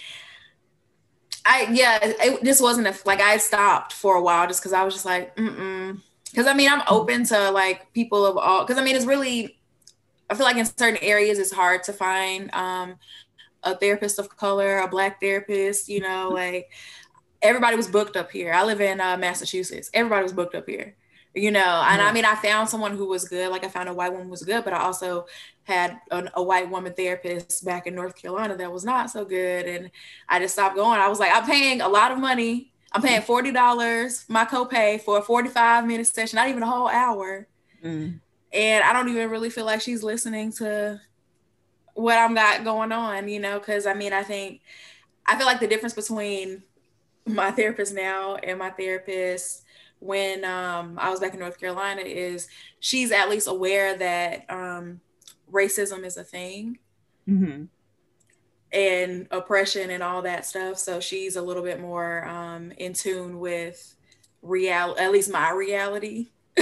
I 1.45 1.69
yeah, 1.73 1.99
it 2.03 2.45
just 2.45 2.63
wasn't 2.63 2.87
a, 2.87 2.95
like 3.05 3.21
I 3.21 3.39
stopped 3.39 3.93
for 3.93 4.15
a 4.15 4.23
while 4.23 4.47
just 4.47 4.61
because 4.61 4.73
I 4.73 4.85
was 4.85 4.95
just 4.95 5.05
like, 5.05 5.35
mm 5.37 6.01
Because 6.35 6.49
I 6.49 6.55
mean, 6.55 6.69
I'm 6.69 6.83
open 6.89 7.25
to 7.27 7.51
like 7.53 7.93
people 7.93 8.27
of 8.27 8.37
all. 8.37 8.65
Because 8.65 8.77
I 8.77 8.85
mean, 8.85 8.97
it's 8.97 9.07
really, 9.07 9.57
I 10.29 10.35
feel 10.35 10.45
like 10.45 10.57
in 10.57 10.67
certain 10.67 10.99
areas 11.01 11.39
it's 11.39 11.53
hard 11.53 11.85
to 11.85 11.93
find 11.93 12.53
um, 12.53 12.97
a 13.63 13.77
therapist 13.77 14.19
of 14.19 14.37
color, 14.37 14.79
a 14.79 14.89
black 14.89 15.21
therapist. 15.21 15.89
You 15.89 16.01
know, 16.01 16.31
like 16.31 16.73
everybody 17.41 17.77
was 17.77 17.87
booked 17.87 18.17
up 18.17 18.33
here. 18.33 18.53
I 18.53 18.65
live 18.65 18.81
in 18.81 19.01
uh, 19.01 19.17
Massachusetts. 19.17 19.91
Everybody 19.95 20.25
was 20.25 20.33
booked 20.33 20.57
up 20.57 20.69
here 20.69 20.97
you 21.35 21.51
know 21.51 21.83
and 21.89 22.01
i 22.01 22.13
mean 22.13 22.25
i 22.25 22.35
found 22.37 22.69
someone 22.69 22.97
who 22.97 23.09
was 23.09 23.25
good 23.25 23.51
like 23.51 23.65
i 23.65 23.69
found 23.69 23.89
a 23.89 23.93
white 23.93 24.13
woman 24.13 24.29
was 24.29 24.43
good 24.43 24.63
but 24.63 24.73
i 24.73 24.79
also 24.79 25.27
had 25.65 25.99
a, 26.11 26.25
a, 26.35 26.43
white 26.43 26.71
woman 26.71 26.93
therapist 26.95 27.65
back 27.65 27.87
in 27.87 27.95
north 27.95 28.15
carolina 28.15 28.57
that 28.57 28.71
was 28.71 28.85
not 28.85 29.11
so 29.11 29.25
good 29.25 29.67
and 29.67 29.91
i 30.29 30.39
just 30.39 30.55
stopped 30.55 30.77
going 30.77 31.01
i 31.01 31.09
was 31.09 31.19
like 31.19 31.33
i'm 31.35 31.45
paying 31.45 31.81
a 31.81 31.89
lot 31.89 32.13
of 32.13 32.19
money 32.19 32.73
i'm 32.95 33.03
paying 33.03 33.21
$40 33.21 34.29
my 34.29 34.45
copay 34.45 35.01
for 35.01 35.19
a 35.19 35.23
45 35.23 35.87
minute 35.87 36.07
session 36.07 36.37
not 36.37 36.49
even 36.49 36.63
a 36.63 36.67
whole 36.67 36.89
hour 36.89 37.47
mm. 37.85 38.19
and 38.53 38.85
i 38.85 38.93
don't 38.93 39.09
even 39.09 39.31
really 39.31 39.51
feel 39.51 39.67
like 39.67 39.81
she's 39.81 40.03
listening 40.03 40.53
to 40.53 41.01
what 41.95 42.19
i'm 42.19 42.35
got 42.35 42.65
going 42.65 42.93
on 42.93 43.29
you 43.29 43.41
know 43.41 43.59
because 43.59 43.87
i 43.87 43.95
mean 43.95 44.13
i 44.13 44.23
think 44.23 44.61
i 45.27 45.37
feel 45.37 45.47
like 45.47 45.61
the 45.61 45.67
difference 45.67 45.95
between 45.95 46.63
my 47.27 47.51
therapist 47.51 47.95
now 47.95 48.37
and 48.37 48.59
my 48.59 48.71
therapist 48.71 49.65
when 50.05 50.45
um, 50.45 50.99
I 50.99 51.09
was 51.11 51.21
back 51.21 51.33
in 51.33 51.41
North 51.41 51.59
Carolina 51.59 52.03
is 52.03 52.49
she's 52.79 53.11
at 53.11 53.31
least 53.31 53.49
aware 53.49 53.97
that 53.97 54.45
um, 54.51 55.01
racism 55.51 56.05
is 56.05 56.19
a 56.19 56.25
thing 56.25 56.79
mm-hmm. 57.29 57.65
And 58.75 59.27
oppression 59.31 59.91
and 59.91 60.03
all 60.03 60.23
that 60.23 60.45
stuff. 60.45 60.79
So 60.79 61.01
she's 61.01 61.37
a 61.37 61.43
little 61.43 61.63
bit 61.63 61.81
more 61.81 62.27
um, 62.27 62.73
in 62.73 62.93
tune 62.93 63.39
with 63.39 63.95
real, 64.43 64.97
at 64.99 65.13
least 65.13 65.31
my 65.31 65.53
reality. 65.53 66.31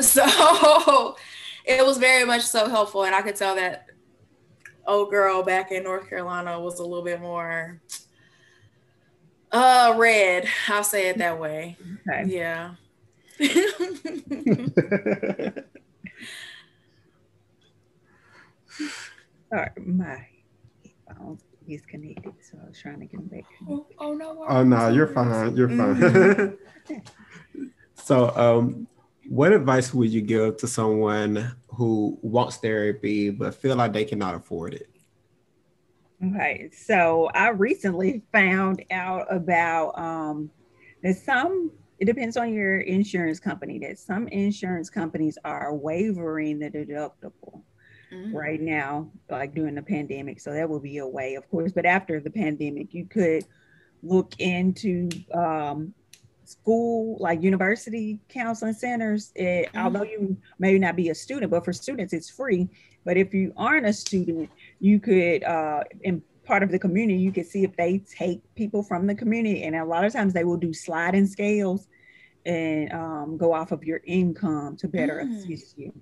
so 0.00 1.16
it 1.64 1.84
was 1.84 1.98
very 1.98 2.24
much 2.24 2.42
so 2.42 2.68
helpful, 2.68 3.04
and 3.04 3.14
I 3.14 3.22
could 3.22 3.36
tell 3.36 3.56
that 3.56 3.86
old 4.86 5.10
girl 5.10 5.42
back 5.42 5.72
in 5.72 5.84
North 5.84 6.08
Carolina 6.08 6.60
was 6.60 6.78
a 6.78 6.84
little 6.84 7.04
bit 7.04 7.20
more 7.20 7.80
uh, 9.50 9.94
red. 9.96 10.46
I'll 10.68 10.84
say 10.84 11.08
it 11.08 11.18
that 11.18 11.38
way. 11.38 11.76
Okay. 12.08 12.24
Yeah. 12.28 12.74
All 19.52 19.58
right, 19.58 19.86
my 19.86 20.26
phone 21.22 21.38
disconnected, 21.68 22.34
so 22.42 22.58
I 22.62 22.68
was 22.68 22.78
trying 22.78 23.00
to 23.00 23.06
get 23.06 23.18
them 23.18 23.28
back. 23.28 23.44
Oh, 23.68 23.86
oh 23.98 24.14
no. 24.14 24.44
Oh 24.48 24.62
no, 24.62 24.88
you're 24.88 25.06
fine. 25.06 25.56
You're 25.56 25.68
fine. 25.68 25.96
Mm-hmm. 25.96 26.96
so, 27.94 28.36
um, 28.36 28.86
what 29.28 29.52
advice 29.52 29.94
would 29.94 30.10
you 30.10 30.20
give 30.20 30.56
to 30.58 30.66
someone 30.66 31.54
who 31.68 32.18
wants 32.22 32.56
therapy 32.56 33.30
but 33.30 33.54
feel 33.54 33.76
like 33.76 33.92
they 33.92 34.04
cannot 34.04 34.34
afford 34.34 34.74
it? 34.74 34.88
Okay, 36.24 36.70
so 36.72 37.30
I 37.34 37.48
recently 37.48 38.22
found 38.32 38.84
out 38.90 39.26
about 39.30 39.98
um, 39.98 40.50
that 41.02 41.16
some. 41.16 41.72
It 41.98 42.06
depends 42.06 42.36
on 42.36 42.52
your 42.52 42.80
insurance 42.80 43.38
company. 43.38 43.78
That 43.78 43.98
some 43.98 44.26
insurance 44.28 44.90
companies 44.90 45.38
are 45.44 45.72
waiving 45.74 46.58
the 46.58 46.68
deductible 46.68 47.62
mm-hmm. 48.12 48.36
right 48.36 48.60
now, 48.60 49.10
like 49.30 49.54
during 49.54 49.74
the 49.74 49.82
pandemic. 49.82 50.40
So 50.40 50.52
that 50.52 50.68
will 50.68 50.80
be 50.80 50.98
a 50.98 51.06
way, 51.06 51.34
of 51.34 51.48
course. 51.50 51.72
But 51.72 51.86
after 51.86 52.20
the 52.20 52.30
pandemic, 52.30 52.92
you 52.94 53.06
could 53.06 53.44
look 54.02 54.34
into 54.38 55.08
um, 55.32 55.94
school, 56.44 57.16
like 57.18 57.42
university 57.42 58.20
counseling 58.28 58.74
centers. 58.74 59.32
It, 59.34 59.68
mm-hmm. 59.68 59.78
Although 59.78 60.04
you 60.04 60.36
may 60.58 60.78
not 60.78 60.96
be 60.96 61.08
a 61.10 61.14
student, 61.14 61.50
but 61.50 61.64
for 61.64 61.72
students, 61.72 62.12
it's 62.12 62.30
free. 62.30 62.68
But 63.04 63.16
if 63.16 63.34
you 63.34 63.52
aren't 63.56 63.86
a 63.86 63.92
student, 63.92 64.50
you 64.78 65.00
could, 65.00 65.42
uh, 65.44 65.84
in 66.02 66.22
part 66.44 66.62
of 66.62 66.70
the 66.70 66.78
community, 66.78 67.18
you 67.18 67.32
could 67.32 67.46
see 67.46 67.64
if 67.64 67.76
they 67.76 67.98
take 67.98 68.42
people 68.54 68.82
from 68.82 69.06
the 69.06 69.14
community. 69.14 69.64
And 69.64 69.74
a 69.74 69.84
lot 69.84 70.04
of 70.04 70.12
times 70.12 70.32
they 70.32 70.44
will 70.44 70.56
do 70.56 70.72
sliding 70.72 71.26
scales 71.26 71.88
and 72.44 72.92
um, 72.92 73.36
go 73.36 73.52
off 73.52 73.72
of 73.72 73.84
your 73.84 74.00
income 74.04 74.76
to 74.76 74.88
better 74.88 75.22
mm. 75.24 75.36
assist 75.36 75.78
you. 75.78 75.92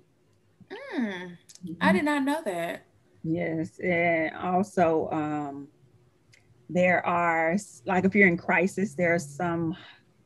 Mm. 0.95 1.37
Mm-hmm. 1.65 1.73
I 1.81 1.93
did 1.93 2.05
not 2.05 2.23
know 2.23 2.41
that. 2.43 2.85
Yes. 3.23 3.79
And 3.79 4.35
also, 4.35 5.09
um, 5.11 5.67
there 6.69 7.05
are, 7.05 7.57
like, 7.85 8.05
if 8.05 8.15
you're 8.15 8.27
in 8.27 8.37
crisis, 8.37 8.95
there 8.95 9.13
are 9.13 9.19
some 9.19 9.75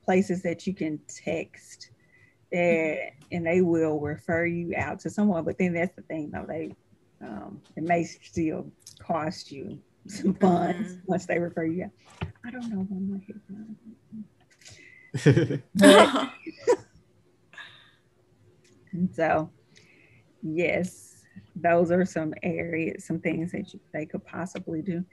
places 0.03 0.41
that 0.43 0.67
you 0.67 0.73
can 0.73 0.99
text 1.07 1.89
and, 2.51 2.99
and 3.31 3.45
they 3.45 3.61
will 3.61 3.99
refer 3.99 4.45
you 4.45 4.73
out 4.77 4.99
to 4.99 5.09
someone. 5.09 5.43
But 5.43 5.57
then 5.57 5.73
that's 5.73 5.95
the 5.95 6.03
thing, 6.03 6.31
though, 6.31 6.45
they 6.47 6.71
um, 7.21 7.61
it 7.75 7.83
may 7.83 8.03
still 8.03 8.71
cost 8.99 9.51
you 9.51 9.79
some 10.07 10.33
funds 10.35 10.93
mm-hmm. 10.93 11.01
once 11.07 11.25
they 11.25 11.39
refer 11.39 11.65
you 11.65 11.85
out. 11.85 11.91
I 12.45 12.51
don't 12.51 12.69
know 12.69 12.85
when 12.89 13.11
my 13.11 13.21
head 15.23 15.63
and 18.91 19.09
so, 19.13 19.49
yes, 20.43 21.14
those 21.55 21.91
are 21.91 22.05
some 22.05 22.33
areas, 22.43 23.05
some 23.05 23.19
things 23.19 23.51
that 23.51 23.73
you, 23.73 23.79
they 23.93 24.05
could 24.05 24.25
possibly 24.25 24.81
do. 24.81 25.05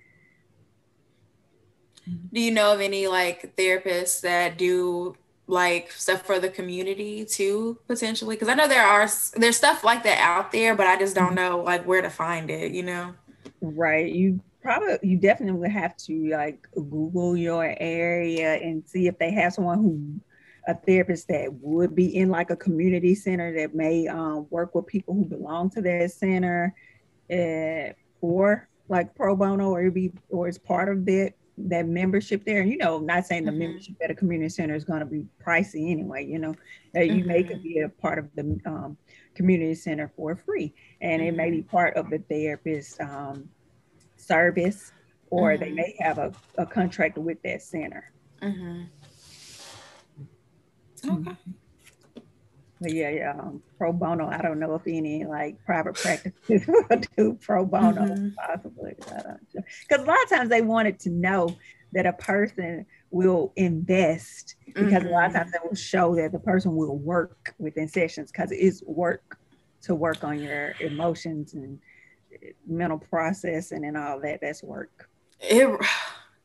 Do 2.07 2.40
you 2.40 2.50
know 2.50 2.72
of 2.72 2.81
any 2.81 3.07
like 3.07 3.55
therapists 3.57 4.20
that 4.22 4.59
do 4.59 5.16
like 5.46 5.90
stuff 5.92 6.22
for 6.22 6.40
the 6.40 6.48
community 6.48 7.24
too 7.24 7.78
potentially? 7.87 8.35
Because 8.35 8.48
i 8.48 8.55
know 8.55 8.66
there 8.66 8.87
are 8.87 9.09
there's 9.37 9.57
stuff 9.57 9.85
like 9.85 10.02
that 10.02 10.18
out 10.18 10.50
there 10.50 10.74
but 10.74 10.87
i 10.87 10.98
just 10.98 11.14
don't 11.14 11.26
mm-hmm. 11.26 11.35
know 11.37 11.62
like 11.62 11.87
where 11.87 12.02
to 12.02 12.11
find 12.11 12.50
it 12.50 12.72
you 12.72 12.83
know? 12.83 13.14
Right. 13.61 14.12
You 14.12 14.40
probably 14.62 14.98
you 15.02 15.16
definitely 15.16 15.61
would 15.61 15.70
have 15.70 15.96
to 15.98 16.31
like 16.31 16.66
google 16.74 17.37
your 17.37 17.76
area 17.78 18.55
and 18.55 18.83
see 18.87 19.07
if 19.07 19.18
they 19.18 19.31
have 19.33 19.52
someone 19.52 19.78
who 19.78 20.20
a 20.66 20.75
therapist 20.75 21.29
that 21.29 21.53
would 21.61 21.94
be 21.94 22.16
in 22.16 22.29
like 22.29 22.51
a 22.51 22.57
community 22.57 23.14
center 23.14 23.53
that 23.55 23.75
may 23.75 24.07
um, 24.07 24.46
work 24.51 24.75
with 24.75 24.87
people 24.87 25.14
who 25.14 25.25
belong 25.25 25.70
to 25.70 25.83
that 25.83 26.11
center 26.12 26.75
uh, 27.33 27.92
or 28.20 28.68
like 28.88 29.14
pro 29.14 29.35
bono 29.35 29.70
or 29.70 29.90
be 29.90 30.12
or 30.29 30.48
as 30.48 30.59
part 30.59 30.88
of 30.88 31.05
that 31.07 31.33
that 31.59 31.87
membership 31.87 32.44
there. 32.44 32.61
And 32.61 32.70
you 32.70 32.79
know, 32.79 32.98
not 32.98 33.27
saying 33.27 33.44
the 33.44 33.51
mm-hmm. 33.51 33.61
membership 33.61 33.94
at 34.03 34.11
a 34.11 34.14
community 34.14 34.48
center 34.48 34.75
is 34.75 34.85
going 34.85 35.01
to 35.01 35.07
be 35.07 35.27
pricey 35.44 35.90
anyway. 35.90 36.25
You 36.25 36.38
know, 36.38 36.55
that 36.94 37.09
you 37.09 37.16
mm-hmm. 37.16 37.29
may 37.29 37.42
could 37.42 37.62
be 37.62 37.81
a 37.81 37.88
part 37.88 38.18
of 38.18 38.29
the 38.35 38.59
um, 38.66 38.96
community 39.35 39.75
center 39.75 40.12
for 40.16 40.37
free, 40.37 40.75
and 41.01 41.20
mm-hmm. 41.20 41.29
it 41.29 41.35
may 41.35 41.51
be 41.51 41.59
mm-hmm. 41.59 41.68
part 41.68 41.96
of 41.96 42.11
the 42.11 42.18
therapist 42.18 43.01
um, 43.01 43.48
service, 44.16 44.92
or 45.31 45.57
they 45.57 45.66
mm-hmm. 45.66 45.77
may 45.77 45.96
have 45.98 46.18
a, 46.18 46.33
a 46.59 46.66
contract 46.66 47.18
with 47.18 47.42
that 47.42 47.62
center. 47.62 48.12
But 52.82 52.92
yeah, 52.92 53.11
yeah, 53.11 53.37
um, 53.38 53.62
pro 53.78 53.92
bono. 53.92 54.28
I 54.28 54.42
don't 54.42 54.58
know 54.58 54.74
if 54.74 54.82
any 54.88 55.24
like 55.24 55.64
private 55.64 55.94
practices 55.94 56.66
will 56.68 57.00
do 57.16 57.38
pro 57.40 57.64
bono, 57.64 58.02
mm-hmm. 58.02 58.28
possibly. 58.35 58.94
Because 58.96 60.04
a 60.04 60.04
lot 60.04 60.22
of 60.24 60.28
times 60.28 60.50
they 60.50 60.62
wanted 60.62 60.98
to 61.00 61.11
know 61.11 61.56
that 61.92 62.06
a 62.06 62.12
person 62.12 62.85
will 63.12 63.52
invest 63.54 64.56
because 64.66 64.85
mm-hmm. 64.85 65.06
a 65.06 65.11
lot 65.11 65.26
of 65.26 65.32
mm-hmm. 65.32 65.38
times 65.38 65.52
they 65.52 65.58
will 65.68 65.76
show 65.76 66.16
that 66.16 66.32
the 66.32 66.40
person 66.40 66.74
will 66.74 66.98
work 66.98 67.54
within 67.58 67.87
sessions 67.87 68.32
because 68.32 68.50
it 68.50 68.58
is 68.58 68.82
work 68.85 69.38
to 69.82 69.94
work 69.94 70.24
on 70.24 70.40
your 70.40 70.74
emotions 70.80 71.54
and 71.54 71.78
mental 72.66 72.98
processing 72.98 73.85
and 73.85 73.96
all 73.96 74.18
that. 74.20 74.40
That's 74.40 74.62
work. 74.62 75.08
It 75.40 75.68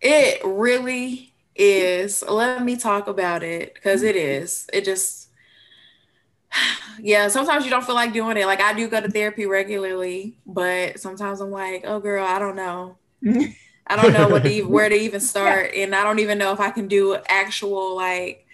it 0.02 0.42
really 0.46 1.34
is. 1.60 2.24
Let 2.28 2.64
me 2.64 2.78
talk 2.78 3.08
about 3.08 3.44
it 3.44 3.74
because 3.74 4.04
it 4.04 4.16
is. 4.16 4.70
It 4.74 4.86
just 4.86 5.28
yeah, 7.00 7.28
sometimes 7.28 7.66
you 7.66 7.72
don't 7.72 7.86
feel 7.86 7.96
like 7.96 8.14
doing 8.14 8.38
it. 8.38 8.46
Like 8.46 8.62
I 8.62 8.74
do 8.74 8.88
go 8.88 9.02
to 9.02 9.10
therapy 9.10 9.46
regularly, 9.46 10.38
but 10.46 11.00
sometimes 11.00 11.42
I'm 11.42 11.52
like, 11.52 11.84
oh 11.86 12.00
girl, 12.00 12.26
I 12.26 12.40
don't 12.40 12.56
know. 12.56 12.98
I 13.90 13.96
don't 13.96 14.14
know 14.14 14.28
what 14.28 14.44
to 14.44 14.52
even, 14.52 14.70
where 14.70 14.90
to 14.90 14.96
even 15.00 15.20
start, 15.20 15.74
and 15.76 15.96
I 15.96 16.04
don't 16.04 16.20
even 16.20 16.38
know 16.38 16.52
if 16.52 16.60
I 16.60 16.72
can 16.72 16.88
do 16.88 17.18
actual 17.30 17.96
like 17.96 18.46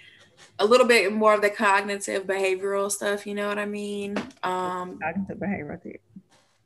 a 0.60 0.66
little 0.66 0.88
bit 0.88 1.12
more 1.14 1.34
of 1.34 1.42
the 1.42 1.50
cognitive 1.50 2.26
behavioral 2.26 2.92
stuff. 2.92 3.26
You 3.26 3.36
know 3.36 3.48
what 3.48 3.58
I 3.58 3.66
mean? 3.66 4.18
Um, 4.44 5.00
cognitive 5.00 5.38
behavioral 5.38 5.82
therapy. 5.82 6.00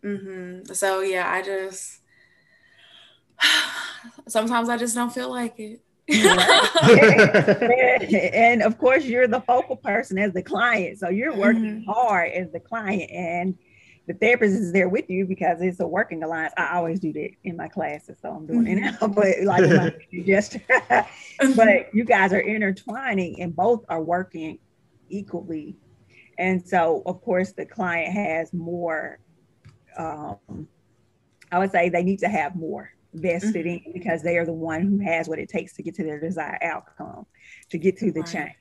Mm-hmm. 0.04 0.74
So 0.74 1.02
yeah, 1.02 1.30
I 1.30 1.42
just 1.42 2.00
sometimes 4.28 4.70
I 4.70 4.78
just 4.78 4.96
don't 4.96 5.14
feel 5.14 5.30
like 5.30 5.60
it. 5.60 5.82
and 8.34 8.62
of 8.62 8.78
course, 8.78 9.04
you're 9.04 9.28
the 9.28 9.42
focal 9.42 9.76
person 9.76 10.18
as 10.18 10.34
the 10.34 10.42
client, 10.42 11.00
so 11.00 11.10
you're 11.10 11.36
working 11.36 11.82
mm-hmm. 11.82 11.92
hard 11.92 12.32
as 12.32 12.50
the 12.52 12.60
client, 12.60 13.12
and 13.12 13.58
the 14.08 14.14
therapist 14.14 14.54
is 14.54 14.72
there 14.72 14.88
with 14.88 15.10
you 15.10 15.26
because 15.26 15.62
it's 15.62 15.82
a 15.82 15.88
working 15.88 16.24
alliance. 16.24 16.54
I 16.56 16.76
always 16.76 17.02
do 17.02 17.12
that 17.12 17.32
in 17.44 17.58
my 17.58 17.68
classes, 17.68 18.18
so 18.22 18.30
I'm 18.30 18.46
doing 18.46 18.66
mm-hmm. 18.66 18.86
it 18.86 19.02
now. 19.02 19.08
But 19.14 19.42
like 19.44 20.10
just, 20.26 20.58
but 21.56 21.94
you 21.94 22.06
guys 22.06 22.32
are 22.32 22.40
intertwining, 22.40 23.42
and 23.42 23.54
both 23.54 23.84
are 23.90 24.02
working 24.02 24.60
equally. 25.10 25.76
And 26.38 26.66
so, 26.66 27.04
of 27.06 27.22
course, 27.22 27.52
the 27.52 27.66
client 27.66 28.14
has 28.14 28.54
more. 28.54 29.20
Um, 29.98 30.70
I 31.52 31.60
would 31.60 31.72
say 31.72 31.90
they 31.90 32.04
need 32.04 32.20
to 32.20 32.30
have 32.30 32.56
more 32.56 32.92
vested 33.20 33.66
mm-hmm. 33.66 33.88
in 33.88 33.94
because 33.94 34.22
they 34.24 34.38
are 34.38 34.46
the 34.46 34.54
one 34.54 34.82
who 34.82 35.00
has 35.00 35.28
what 35.28 35.40
it 35.40 35.50
takes 35.50 35.74
to 35.74 35.84
get 35.84 35.96
to 35.96 36.04
their 36.04 36.20
desired 36.20 36.60
outcome, 36.62 37.26
to 37.70 37.78
get 37.78 37.98
to 37.98 38.12
the 38.12 38.22
right. 38.22 38.30
change. 38.30 38.54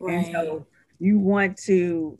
Right. 0.00 0.14
And 0.14 0.26
so 0.32 0.66
you 0.98 1.18
want 1.18 1.56
to 1.64 2.18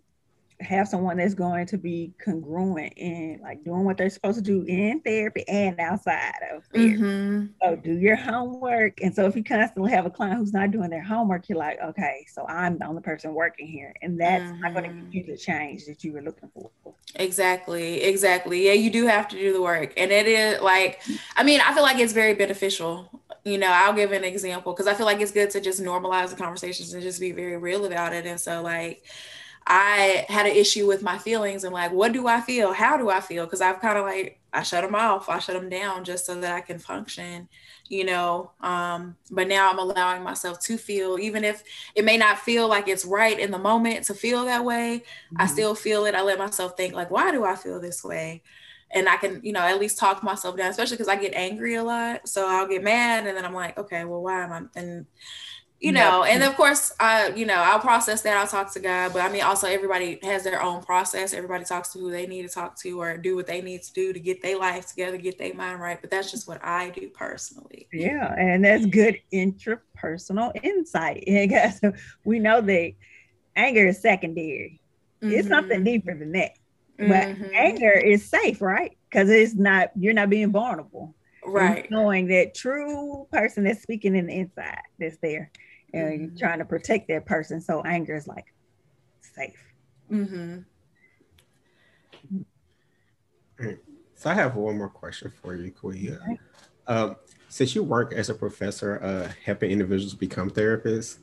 have 0.64 0.88
someone 0.88 1.16
that's 1.16 1.34
going 1.34 1.66
to 1.66 1.78
be 1.78 2.12
congruent 2.22 2.92
in 2.96 3.40
like 3.42 3.64
doing 3.64 3.84
what 3.84 3.96
they're 3.96 4.10
supposed 4.10 4.38
to 4.38 4.42
do 4.42 4.62
in 4.66 5.00
therapy 5.00 5.44
and 5.48 5.78
outside 5.78 6.32
of 6.52 6.64
therapy. 6.72 6.96
Mm-hmm. 6.96 7.46
So 7.62 7.76
do 7.76 7.92
your 7.92 8.16
homework. 8.16 9.00
And 9.00 9.14
so 9.14 9.26
if 9.26 9.36
you 9.36 9.44
constantly 9.44 9.90
have 9.92 10.06
a 10.06 10.10
client 10.10 10.38
who's 10.38 10.52
not 10.52 10.70
doing 10.70 10.90
their 10.90 11.02
homework, 11.02 11.48
you're 11.48 11.58
like, 11.58 11.78
okay, 11.82 12.26
so 12.32 12.46
I'm 12.46 12.78
the 12.78 12.86
only 12.86 13.02
person 13.02 13.34
working 13.34 13.66
here. 13.66 13.94
And 14.02 14.20
that's 14.20 14.44
mm-hmm. 14.44 14.60
not 14.60 14.74
going 14.74 14.90
to 14.90 14.94
give 15.10 15.26
you 15.26 15.32
the 15.32 15.38
change 15.38 15.86
that 15.86 16.02
you 16.04 16.12
were 16.12 16.22
looking 16.22 16.50
for. 16.54 16.70
Exactly. 17.16 18.02
Exactly. 18.02 18.66
Yeah, 18.66 18.72
you 18.72 18.90
do 18.90 19.06
have 19.06 19.28
to 19.28 19.36
do 19.36 19.52
the 19.52 19.62
work. 19.62 19.92
And 19.96 20.10
it 20.10 20.26
is 20.26 20.60
like, 20.60 21.00
I 21.36 21.42
mean, 21.42 21.60
I 21.60 21.74
feel 21.74 21.82
like 21.82 21.98
it's 21.98 22.12
very 22.12 22.34
beneficial. 22.34 23.22
You 23.44 23.58
know, 23.58 23.70
I'll 23.70 23.92
give 23.92 24.12
an 24.12 24.24
example 24.24 24.72
because 24.72 24.86
I 24.86 24.94
feel 24.94 25.06
like 25.06 25.20
it's 25.20 25.30
good 25.30 25.50
to 25.50 25.60
just 25.60 25.82
normalize 25.82 26.30
the 26.30 26.36
conversations 26.36 26.94
and 26.94 27.02
just 27.02 27.20
be 27.20 27.32
very 27.32 27.56
real 27.58 27.84
about 27.84 28.14
it. 28.14 28.24
And 28.26 28.40
so, 28.40 28.62
like, 28.62 29.04
I 29.66 30.26
had 30.28 30.46
an 30.46 30.52
issue 30.52 30.86
with 30.86 31.02
my 31.02 31.16
feelings 31.16 31.64
and 31.64 31.72
like, 31.72 31.90
what 31.90 32.12
do 32.12 32.26
I 32.26 32.40
feel? 32.40 32.72
How 32.72 32.98
do 32.98 33.08
I 33.08 33.20
feel? 33.20 33.44
Because 33.44 33.62
I've 33.62 33.80
kind 33.80 33.96
of 33.96 34.04
like, 34.04 34.38
I 34.52 34.62
shut 34.62 34.84
them 34.84 34.94
off, 34.94 35.28
I 35.28 35.38
shut 35.38 35.58
them 35.58 35.70
down 35.70 36.04
just 36.04 36.26
so 36.26 36.38
that 36.40 36.54
I 36.54 36.60
can 36.60 36.78
function, 36.78 37.48
you 37.88 38.04
know. 38.04 38.52
Um, 38.60 39.16
but 39.30 39.48
now 39.48 39.70
I'm 39.70 39.78
allowing 39.78 40.22
myself 40.22 40.60
to 40.64 40.76
feel, 40.76 41.18
even 41.18 41.44
if 41.44 41.64
it 41.94 42.04
may 42.04 42.16
not 42.18 42.38
feel 42.38 42.68
like 42.68 42.88
it's 42.88 43.06
right 43.06 43.38
in 43.38 43.50
the 43.50 43.58
moment 43.58 44.04
to 44.06 44.14
feel 44.14 44.44
that 44.44 44.64
way, 44.64 45.02
mm-hmm. 45.32 45.40
I 45.40 45.46
still 45.46 45.74
feel 45.74 46.04
it. 46.04 46.14
I 46.14 46.22
let 46.22 46.38
myself 46.38 46.76
think, 46.76 46.94
like, 46.94 47.10
why 47.10 47.32
do 47.32 47.44
I 47.44 47.56
feel 47.56 47.80
this 47.80 48.04
way? 48.04 48.42
And 48.90 49.08
I 49.08 49.16
can, 49.16 49.40
you 49.42 49.52
know, 49.52 49.60
at 49.60 49.80
least 49.80 49.98
talk 49.98 50.22
myself 50.22 50.56
down, 50.56 50.70
especially 50.70 50.98
because 50.98 51.08
I 51.08 51.16
get 51.16 51.34
angry 51.34 51.74
a 51.74 51.82
lot. 51.82 52.28
So 52.28 52.46
I'll 52.46 52.68
get 52.68 52.84
mad 52.84 53.26
and 53.26 53.36
then 53.36 53.44
I'm 53.44 53.54
like, 53.54 53.76
okay, 53.76 54.04
well, 54.04 54.22
why 54.22 54.44
am 54.44 54.52
I? 54.52 54.78
And 54.78 55.06
you 55.84 55.92
know, 55.92 56.24
and 56.24 56.42
of 56.42 56.56
course, 56.56 56.94
I, 56.98 57.28
you 57.28 57.44
know, 57.44 57.56
I'll 57.56 57.78
process 57.78 58.22
that. 58.22 58.38
I'll 58.38 58.46
talk 58.46 58.72
to 58.72 58.80
God, 58.80 59.12
but 59.12 59.20
I 59.20 59.30
mean, 59.30 59.42
also 59.42 59.66
everybody 59.66 60.18
has 60.22 60.42
their 60.42 60.62
own 60.62 60.82
process. 60.82 61.34
Everybody 61.34 61.64
talks 61.64 61.92
to 61.92 61.98
who 61.98 62.10
they 62.10 62.26
need 62.26 62.42
to 62.42 62.48
talk 62.48 62.78
to 62.80 63.00
or 63.02 63.18
do 63.18 63.36
what 63.36 63.46
they 63.46 63.60
need 63.60 63.82
to 63.82 63.92
do 63.92 64.14
to 64.14 64.18
get 64.18 64.40
their 64.40 64.58
life 64.58 64.86
together, 64.86 65.18
get 65.18 65.38
their 65.38 65.52
mind 65.52 65.80
right. 65.80 66.00
But 66.00 66.10
that's 66.10 66.30
just 66.30 66.48
what 66.48 66.64
I 66.64 66.88
do 66.88 67.10
personally. 67.10 67.86
Yeah, 67.92 68.34
and 68.34 68.64
that's 68.64 68.86
good 68.86 69.20
intrapersonal 69.30 70.52
insight 70.64 71.24
because 71.26 71.80
we 72.24 72.38
know 72.38 72.62
that 72.62 72.92
anger 73.54 73.86
is 73.88 74.00
secondary. 74.00 74.80
Mm-hmm. 75.22 75.34
It's 75.34 75.48
something 75.48 75.78
mm-hmm. 75.78 75.84
deeper 75.84 76.18
than 76.18 76.32
that. 76.32 76.52
But 76.96 77.06
mm-hmm. 77.08 77.50
anger 77.52 77.92
is 77.92 78.24
safe, 78.24 78.62
right? 78.62 78.96
Because 79.10 79.28
it's 79.28 79.54
not 79.54 79.90
you're 79.96 80.14
not 80.14 80.30
being 80.30 80.50
vulnerable 80.50 81.14
right 81.46 81.90
knowing 81.90 82.28
that 82.28 82.54
true 82.54 83.26
person 83.30 83.64
that's 83.64 83.82
speaking 83.82 84.16
in 84.16 84.26
the 84.28 84.32
inside 84.32 84.80
that's 84.98 85.18
there 85.18 85.50
and 85.94 86.12
mm-hmm. 86.12 86.22
you're 86.24 86.38
trying 86.38 86.58
to 86.58 86.64
protect 86.64 87.08
that 87.08 87.24
person. 87.24 87.60
So 87.60 87.82
anger 87.82 88.16
is 88.16 88.26
like 88.26 88.52
safe. 89.20 89.62
Mm-hmm. 90.10 90.58
So 94.16 94.30
I 94.30 94.34
have 94.34 94.56
one 94.56 94.78
more 94.78 94.88
question 94.88 95.32
for 95.42 95.54
you, 95.54 95.70
Quia. 95.70 96.20
Okay. 96.20 96.38
Um, 96.86 97.16
since 97.48 97.74
you 97.74 97.82
work 97.82 98.12
as 98.12 98.28
a 98.28 98.34
professor 98.34 99.02
uh, 99.02 99.32
helping 99.44 99.70
individuals 99.70 100.14
become 100.14 100.50
therapists, 100.50 101.18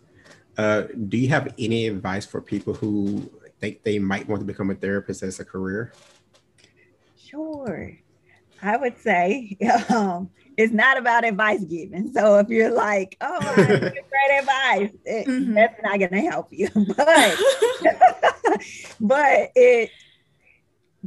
uh, 0.57 0.83
do 1.07 1.17
you 1.17 1.27
have 1.29 1.53
any 1.59 1.87
advice 1.87 2.25
for 2.25 2.41
people 2.41 2.73
who 2.73 3.29
think 3.59 3.83
they 3.83 3.99
might 3.99 4.27
want 4.27 4.39
to 4.39 4.45
become 4.45 4.69
a 4.69 4.75
therapist 4.75 5.23
as 5.23 5.39
a 5.39 5.45
career? 5.45 5.93
Sure. 7.17 7.91
I 8.61 8.77
would 8.77 8.97
say 8.99 9.57
um, 9.89 10.29
it's 10.57 10.73
not 10.73 10.97
about 10.97 11.25
advice 11.25 11.63
giving. 11.63 12.11
So 12.13 12.37
if 12.39 12.49
you're 12.49 12.71
like, 12.71 13.17
oh, 13.21 13.37
I 13.41 13.55
great 13.65 14.39
advice, 14.39 14.91
it, 15.05 15.27
mm-hmm. 15.27 15.53
that's 15.53 15.81
not 15.81 15.99
going 15.99 16.11
to 16.11 16.21
help 16.21 16.49
you. 16.51 16.69
But 16.95 17.37
but 18.99 19.51
it 19.55 19.89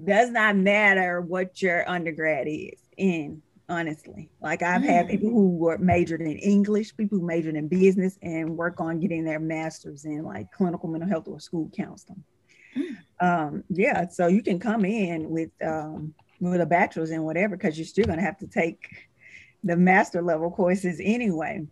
does 0.03 0.31
not 0.31 0.57
matter 0.57 1.21
what 1.21 1.61
your 1.63 1.89
undergrad 1.89 2.47
is 2.49 2.81
in. 2.97 3.43
Honestly, 3.67 4.31
like 4.43 4.63
I've 4.63 4.83
mm-hmm. 4.83 4.91
had 4.91 5.09
people 5.09 5.31
who 5.31 5.57
were 5.57 5.79
majored 5.79 6.21
in 6.21 6.37
English, 6.37 6.95
people 6.97 7.19
who 7.19 7.27
majored 7.27 7.55
in 7.55 7.67
business, 7.69 8.19
and 8.21 8.59
work 8.59 8.79
on 8.79 9.01
getting 9.01 9.25
their 9.25 9.41
masters 9.41 10.05
in 10.05 10.23
like 10.23 10.53
clinical 10.53 10.89
mental 10.89 11.09
health 11.09 11.29
or 11.29 11.41
school 11.41 11.71
counseling. 11.75 12.23
Mm-hmm. 12.77 13.27
Um, 13.27 13.65
yeah, 13.71 14.09
so 14.09 14.27
you 14.27 14.43
can 14.43 14.59
come 14.59 14.85
in 14.85 15.31
with 15.31 15.51
um, 15.65 16.15
with 16.41 16.61
a 16.61 16.67
bachelor's 16.67 17.11
in 17.11 17.23
whatever 17.23 17.57
because 17.57 17.79
you're 17.79 17.87
still 17.87 18.07
going 18.07 18.19
to 18.19 18.25
have 18.25 18.39
to 18.39 18.47
take 18.47 19.09
the 19.63 19.77
master 19.77 20.23
level 20.23 20.51
courses 20.51 21.01
anyway. 21.03 21.67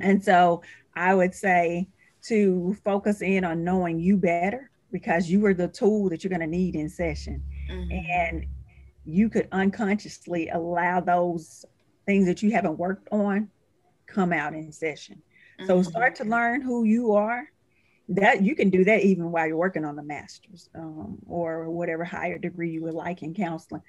And 0.00 0.22
so 0.22 0.62
I 0.94 1.14
would 1.14 1.34
say 1.34 1.88
to 2.24 2.76
focus 2.84 3.22
in 3.22 3.44
on 3.44 3.64
knowing 3.64 3.98
you 3.98 4.16
better 4.16 4.70
because 4.92 5.30
you 5.30 5.44
are 5.46 5.54
the 5.54 5.68
tool 5.68 6.08
that 6.08 6.22
you're 6.22 6.28
going 6.28 6.40
to 6.40 6.46
need 6.46 6.74
in 6.74 6.88
session. 6.88 7.42
Mm-hmm. 7.70 8.10
And 8.10 8.46
you 9.04 9.28
could 9.28 9.48
unconsciously 9.52 10.48
allow 10.48 11.00
those 11.00 11.64
things 12.06 12.26
that 12.26 12.42
you 12.42 12.50
haven't 12.52 12.78
worked 12.78 13.08
on 13.10 13.48
come 14.06 14.32
out 14.32 14.54
in 14.54 14.72
session. 14.72 15.22
Mm-hmm. 15.58 15.66
So 15.66 15.82
start 15.82 16.14
to 16.16 16.24
learn 16.24 16.60
who 16.60 16.84
you 16.84 17.12
are. 17.12 17.48
That 18.08 18.42
you 18.42 18.54
can 18.54 18.68
do 18.70 18.84
that 18.84 19.00
even 19.02 19.30
while 19.30 19.46
you're 19.46 19.56
working 19.56 19.84
on 19.84 19.96
the 19.96 20.02
master's 20.02 20.68
um, 20.74 21.18
or 21.26 21.70
whatever 21.70 22.04
higher 22.04 22.38
degree 22.38 22.70
you 22.70 22.82
would 22.82 22.94
like 22.94 23.22
in 23.22 23.34
counseling. 23.34 23.82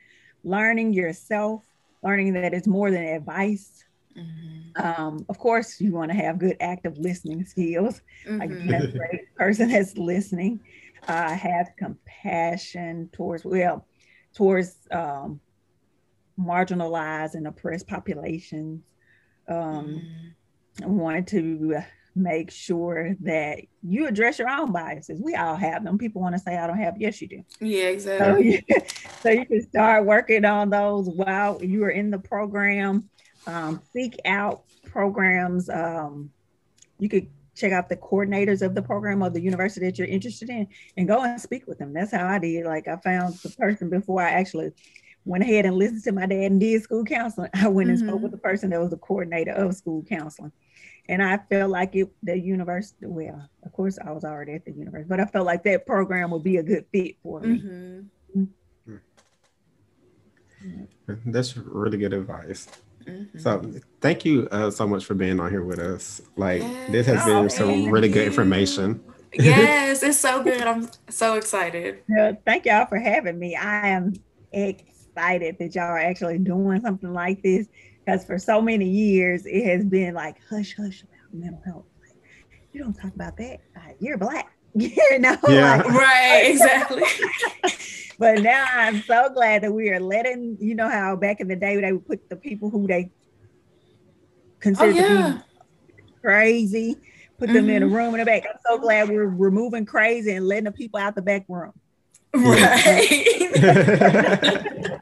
Learning 0.44 0.94
yourself, 0.94 1.64
learning 2.02 2.34
that 2.34 2.54
it's 2.54 2.68
more 2.68 2.92
than 2.92 3.04
advice. 3.04 3.84
Mm-hmm. 4.18 4.82
Um, 4.82 5.26
of 5.28 5.38
course, 5.38 5.82
you 5.82 5.92
want 5.92 6.12
to 6.12 6.18
have 6.18 6.40
good 6.40 6.56
active 6.62 6.98
listening 6.98 7.46
skills. 7.46 8.02
Mm-hmm. 8.26 8.40
Like 8.40 8.52
a 8.52 8.88
great 8.88 9.36
person 9.36 9.70
that's 9.70 9.98
listening. 9.98 10.62
Uh, 11.08 11.36
have 11.36 11.70
compassion 11.78 13.10
towards 13.12 13.46
well, 13.46 13.86
towards 14.34 14.76
um, 14.92 15.40
marginalized 16.40 17.36
and 17.36 17.48
oppressed 17.48 17.88
populations. 17.88 18.82
Um, 19.48 20.02
mm-hmm. 20.80 20.98
wanted 20.98 21.28
to 21.28 21.84
make 22.16 22.50
sure 22.50 23.16
that 23.22 23.60
you 23.84 24.08
address 24.08 24.40
your 24.40 24.50
own 24.50 24.72
biases. 24.72 25.22
We 25.22 25.36
all 25.36 25.56
have 25.56 25.84
them. 25.84 25.98
People 25.98 26.22
want 26.22 26.34
to 26.36 26.40
say, 26.40 26.58
I 26.58 26.66
don't 26.66 26.78
have. 26.78 26.96
Yes, 26.98 27.22
you 27.22 27.28
do. 27.28 27.44
Yeah, 27.60 27.88
exactly. 27.88 28.26
So 28.26 28.38
you, 28.70 28.82
so 29.22 29.30
you 29.30 29.46
can 29.46 29.62
start 29.70 30.06
working 30.06 30.46
on 30.46 30.70
those 30.70 31.10
while 31.10 31.64
you 31.64 31.84
are 31.84 31.90
in 31.90 32.10
the 32.10 32.20
program. 32.20 33.10
Um, 33.48 33.82
seek 33.92 34.18
out 34.26 34.64
programs. 34.86 35.70
Um, 35.70 36.32
you 37.00 37.10
could 37.10 37.28
check 37.56 37.72
out 37.72 37.90
the 37.90 37.96
coordinators 37.98 38.62
of 38.62 38.76
the 38.76 38.82
program 38.82 39.24
or 39.24 39.30
the 39.30 39.42
university 39.42 39.86
that 39.86 39.98
you're 39.98 40.08
interested 40.08 40.50
in 40.50 40.68
and 40.98 41.08
go 41.08 41.24
and 41.24 41.40
speak 41.40 41.68
with 41.68 41.78
them. 41.78 41.94
That's 41.94 42.12
how 42.12 42.28
I 42.28 42.40
did. 42.40 42.66
Like 42.66 42.88
I 42.88 42.98
found 42.98 43.36
the 43.36 43.50
person 43.50 43.90
before 43.90 44.22
I 44.22 44.32
actually 44.32 44.72
went 45.26 45.44
ahead 45.44 45.66
and 45.66 45.76
listened 45.76 46.04
to 46.04 46.12
my 46.12 46.26
dad 46.28 46.52
and 46.52 46.60
did 46.60 46.82
school 46.84 47.04
counseling. 47.04 47.50
I 47.54 47.68
went 47.68 47.90
and 47.90 47.98
mm-hmm. 47.98 48.08
spoke 48.08 48.22
with 48.22 48.32
the 48.32 48.38
person 48.38 48.70
that 48.70 48.80
was 48.80 48.92
the 48.92 48.98
coordinator 48.98 49.52
of 49.52 49.76
school 49.76 50.04
counseling. 50.04 50.52
And 51.08 51.22
I 51.22 51.38
felt 51.50 51.72
like 51.72 51.96
it 51.96 52.10
the 52.24 52.38
university, 52.38 53.06
well, 53.06 53.48
of 53.64 53.72
course 53.74 54.00
I 54.04 54.12
was 54.12 54.24
already 54.24 54.54
at 54.54 54.66
the 54.66 54.72
university, 54.72 55.08
but 55.08 55.20
I 55.20 55.26
felt 55.26 55.46
like 55.46 55.64
that 55.64 55.86
program 55.86 56.32
would 56.32 56.44
be 56.44 56.58
a 56.58 56.64
good 56.64 56.86
fit 56.92 57.18
for 57.22 57.42
me. 57.42 57.60
Mm-hmm. 57.60 58.44
Mm-hmm. 61.08 61.32
That's 61.32 61.56
really 61.58 61.98
good 61.98 62.14
advice. 62.14 62.68
Mm-hmm. 63.06 63.38
So 63.38 63.72
thank 64.02 64.26
you 64.26 64.48
uh, 64.52 64.72
so 64.72 64.88
much 64.88 65.06
for 65.06 65.14
being 65.14 65.40
on 65.40 65.52
here 65.52 65.64
with 65.64 65.78
us. 65.78 66.22
Like 66.38 66.62
yes. 66.62 66.92
this 66.92 67.08
has 67.08 67.26
been 67.26 67.36
oh, 67.36 67.48
some 67.48 67.92
really 67.92 68.10
good 68.10 68.26
information. 68.26 69.04
yes, 69.34 70.02
it's 70.02 70.20
so 70.20 70.42
good. 70.44 70.64
I'm 70.64 70.90
so 71.10 71.36
excited. 71.36 72.00
Yeah, 72.10 72.34
thank 72.46 72.66
y'all 72.66 72.88
for 72.88 72.98
having 72.98 73.38
me. 73.38 73.56
I 73.56 73.90
am 73.90 74.14
excited 75.16 75.58
that 75.60 75.76
y'all 75.76 75.86
are 75.86 76.00
actually 76.00 76.38
doing 76.38 76.82
something 76.82 77.14
like 77.14 77.42
this 77.42 77.68
because 78.06 78.26
for 78.26 78.38
so 78.38 78.62
many 78.62 78.88
years 78.88 79.46
it 79.46 79.66
has 79.66 79.86
been 79.86 80.14
like 80.14 80.38
hush 80.50 80.76
hush 80.76 81.04
about 81.04 81.34
mental 81.34 81.62
health. 81.66 81.86
Like, 82.02 82.18
you 82.74 82.84
don't 82.84 82.94
talk 82.94 83.14
about 83.16 83.38
that. 83.38 83.60
Uh, 83.76 83.94
you're 84.00 84.18
black. 84.18 84.52
you 84.76 85.20
know, 85.20 85.38
yeah. 85.48 85.78
Like, 85.78 85.86
right, 85.94 86.44
exactly. 86.48 87.04
but 88.20 88.42
now 88.42 88.66
I'm 88.70 89.02
so 89.04 89.30
glad 89.30 89.64
that 89.64 89.72
we 89.72 89.90
are 89.90 90.02
letting 90.02 90.58
you 90.60 90.76
know 90.76 90.90
how 90.90 91.16
back 91.16 91.40
in 91.40 91.48
the 91.48 91.56
day 91.56 91.80
they 91.80 91.94
would 91.94 92.06
put 92.06 92.30
the 92.30 92.36
people 92.36 92.70
who 92.70 92.86
they 92.86 93.10
considered 94.60 94.96
oh, 94.98 95.00
yeah. 95.00 95.28
to 95.28 95.94
be 95.96 96.04
crazy, 96.22 96.96
put 97.38 97.48
mm-hmm. 97.48 97.56
them 97.56 97.70
in 97.70 97.84
a 97.84 97.86
mm-hmm. 97.86 97.96
room 97.96 98.14
in 98.16 98.20
the 98.20 98.26
back. 98.26 98.44
I'm 98.50 98.60
so 98.68 98.78
glad 98.78 99.08
we're 99.08 99.28
removing 99.28 99.86
crazy 99.86 100.34
and 100.34 100.46
letting 100.46 100.66
the 100.66 100.72
people 100.74 101.00
out 101.00 101.16
the 101.16 101.22
back 101.22 101.46
room. 101.48 101.72
Right. 102.36 103.52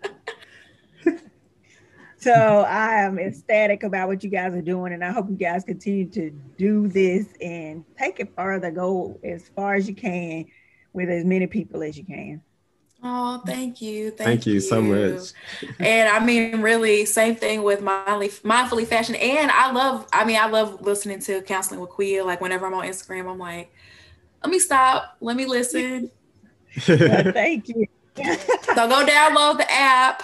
so 2.19 2.31
I 2.31 2.95
am 3.01 3.17
ecstatic 3.17 3.83
about 3.83 4.07
what 4.07 4.23
you 4.23 4.29
guys 4.29 4.53
are 4.53 4.61
doing, 4.61 4.93
and 4.93 5.03
I 5.03 5.11
hope 5.11 5.29
you 5.29 5.35
guys 5.35 5.63
continue 5.63 6.07
to 6.09 6.29
do 6.57 6.87
this 6.87 7.27
and 7.41 7.83
take 7.97 8.19
it 8.19 8.33
further. 8.35 8.69
Go 8.71 9.19
as 9.23 9.49
far 9.49 9.75
as 9.75 9.87
you 9.87 9.95
can 9.95 10.45
with 10.93 11.09
as 11.09 11.25
many 11.25 11.47
people 11.47 11.81
as 11.81 11.97
you 11.97 12.05
can. 12.05 12.41
Oh, 13.05 13.41
thank 13.45 13.81
you. 13.81 14.11
Thank, 14.11 14.27
thank 14.27 14.45
you, 14.45 14.53
you, 14.53 14.59
so 14.61 14.81
much. 14.81 15.33
and 15.79 16.07
I 16.07 16.23
mean, 16.23 16.61
really, 16.61 17.05
same 17.05 17.35
thing 17.35 17.61
with 17.63 17.81
mindfully, 17.81 18.41
mindfully 18.41 18.87
fashion. 18.87 19.15
And 19.15 19.51
I 19.51 19.71
love, 19.71 20.07
I 20.13 20.23
mean, 20.23 20.37
I 20.37 20.47
love 20.47 20.81
listening 20.81 21.19
to 21.21 21.41
counseling 21.41 21.81
with 21.81 21.89
Quia. 21.89 22.25
Like 22.25 22.39
whenever 22.39 22.65
I'm 22.65 22.73
on 22.73 22.85
Instagram, 22.85 23.29
I'm 23.29 23.39
like, 23.39 23.73
let 24.41 24.49
me 24.49 24.59
stop, 24.59 25.17
let 25.19 25.35
me 25.35 25.45
listen. 25.45 26.11
thank 27.33 27.69
you. 27.69 27.85
so 28.15 28.87
go 28.87 29.05
download 29.05 29.57
the 29.57 29.71
app. 29.71 30.23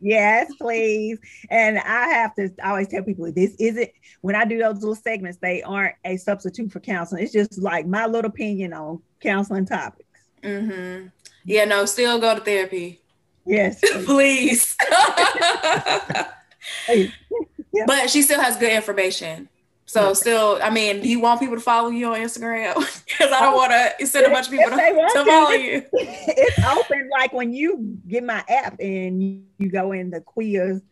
Yes, 0.00 0.52
please. 0.60 1.18
And 1.50 1.78
I 1.78 2.08
have 2.08 2.34
to 2.36 2.50
always 2.64 2.88
tell 2.88 3.02
people 3.02 3.30
this 3.32 3.54
isn't 3.58 3.90
when 4.20 4.36
I 4.36 4.44
do 4.44 4.58
those 4.58 4.76
little 4.76 4.94
segments, 4.94 5.38
they 5.38 5.62
aren't 5.62 5.96
a 6.04 6.16
substitute 6.16 6.70
for 6.72 6.80
counseling. 6.80 7.24
It's 7.24 7.32
just 7.32 7.58
like 7.58 7.86
my 7.86 8.06
little 8.06 8.30
opinion 8.30 8.72
on 8.72 9.02
counseling 9.20 9.66
topics. 9.66 10.04
Mm-hmm. 10.42 11.08
Yeah, 11.44 11.64
no, 11.64 11.84
still 11.86 12.18
go 12.18 12.34
to 12.34 12.40
therapy. 12.40 13.00
Yes. 13.46 13.80
Please. 14.04 14.76
But 17.86 18.10
she 18.10 18.22
still 18.22 18.40
has 18.40 18.56
good 18.56 18.72
information. 18.72 19.48
So 19.88 20.12
still, 20.12 20.58
I 20.62 20.68
mean, 20.68 21.00
do 21.00 21.08
you 21.08 21.18
want 21.18 21.40
people 21.40 21.56
to 21.56 21.62
follow 21.62 21.88
you 21.88 22.12
on 22.12 22.20
Instagram? 22.20 22.74
Because 23.08 23.32
I 23.32 23.40
don't 23.40 23.56
want 23.56 23.72
to 23.72 24.06
send 24.06 24.26
a 24.26 24.30
bunch 24.30 24.46
of 24.46 24.52
people 24.52 24.68
to, 24.68 24.76
to 24.76 25.24
follow 25.24 25.50
you. 25.50 25.82
It's 25.92 26.64
open 26.64 27.08
like 27.10 27.32
when 27.32 27.52
you 27.52 27.98
get 28.06 28.22
my 28.22 28.44
app 28.48 28.78
and 28.78 29.44
you 29.58 29.70
go 29.70 29.90
in 29.92 30.10
the 30.10 30.20
Quia's 30.20 30.82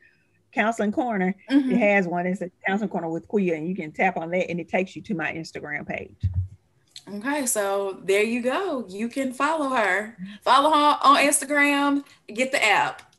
counseling 0.52 0.92
corner. 0.92 1.34
Mm-hmm. 1.50 1.72
It 1.72 1.78
has 1.78 2.08
one. 2.08 2.26
It's 2.26 2.40
a 2.40 2.50
counseling 2.66 2.88
corner 2.88 3.10
with 3.10 3.28
Quia, 3.28 3.56
and 3.56 3.68
you 3.68 3.76
can 3.76 3.92
tap 3.92 4.16
on 4.16 4.30
that, 4.30 4.50
and 4.50 4.58
it 4.58 4.68
takes 4.68 4.96
you 4.96 5.02
to 5.02 5.14
my 5.14 5.32
Instagram 5.32 5.86
page. 5.86 6.16
Okay, 7.14 7.46
so 7.46 8.00
there 8.02 8.24
you 8.24 8.42
go. 8.42 8.86
You 8.88 9.08
can 9.08 9.32
follow 9.32 9.68
her. 9.68 10.16
Follow 10.42 10.70
her 10.70 10.98
on 11.02 11.18
Instagram. 11.18 12.02
Get 12.26 12.50
the 12.50 12.64
app. 12.64 13.14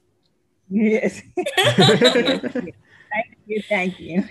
Yes. 0.69 1.21
thank 1.55 2.73
you. 3.45 3.61
Thank 3.69 3.99
you. 3.99 4.27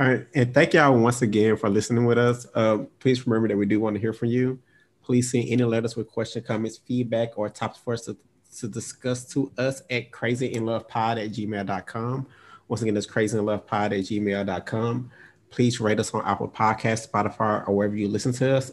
All 0.00 0.06
right, 0.06 0.26
and 0.34 0.54
thank 0.54 0.72
y'all 0.72 0.98
once 0.98 1.20
again 1.20 1.58
for 1.58 1.68
listening 1.68 2.06
with 2.06 2.16
us. 2.16 2.46
Uh, 2.54 2.84
please 3.00 3.26
remember 3.26 3.48
that 3.48 3.56
we 3.58 3.66
do 3.66 3.80
want 3.80 3.96
to 3.96 4.00
hear 4.00 4.14
from 4.14 4.28
you. 4.28 4.58
Please 5.02 5.30
send 5.30 5.46
any 5.50 5.62
letters 5.62 5.94
with 5.94 6.08
question, 6.08 6.42
comments, 6.42 6.78
feedback, 6.78 7.36
or 7.36 7.50
topics 7.50 7.80
for 7.80 7.92
us 7.92 8.06
to, 8.06 8.16
to 8.60 8.66
discuss 8.66 9.26
to 9.26 9.52
us 9.58 9.82
at 9.90 10.10
crazyinlovepod 10.10 11.22
at 11.22 11.32
gmail.com. 11.32 12.26
Once 12.68 12.80
again, 12.80 12.94
that's 12.94 13.06
crazyinlovepod 13.06 13.68
at 13.70 13.90
gmail.com. 13.90 15.10
Please 15.50 15.80
rate 15.80 16.00
us 16.00 16.14
on 16.14 16.24
Apple 16.24 16.48
Podcasts, 16.48 17.06
Spotify, 17.06 17.68
or 17.68 17.76
wherever 17.76 17.94
you 17.94 18.08
listen 18.08 18.32
to 18.32 18.56
us. 18.56 18.72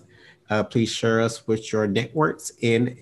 Uh, 0.50 0.64
please 0.64 0.90
share 0.90 1.20
us 1.20 1.46
with 1.46 1.74
your 1.74 1.88
networks 1.88 2.54
and 2.64 2.98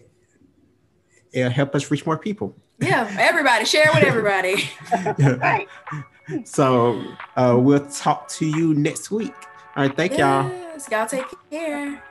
help 1.36 1.76
us 1.76 1.92
reach 1.92 2.08
more 2.08 2.18
people. 2.18 2.56
Yeah, 2.80 3.08
everybody, 3.20 3.66
share 3.66 3.92
with 3.94 4.04
everybody. 4.04 4.68
right. 5.38 5.68
So 6.46 7.04
uh, 7.36 7.56
we'll 7.60 7.88
talk 7.88 8.28
to 8.30 8.46
you 8.46 8.74
next 8.74 9.12
week. 9.12 9.36
All 9.76 9.84
right, 9.84 9.96
thank 9.96 10.18
yes, 10.18 10.88
y'all. 10.90 11.00
Y'all 11.00 11.08
take 11.08 11.26
care. 11.52 12.04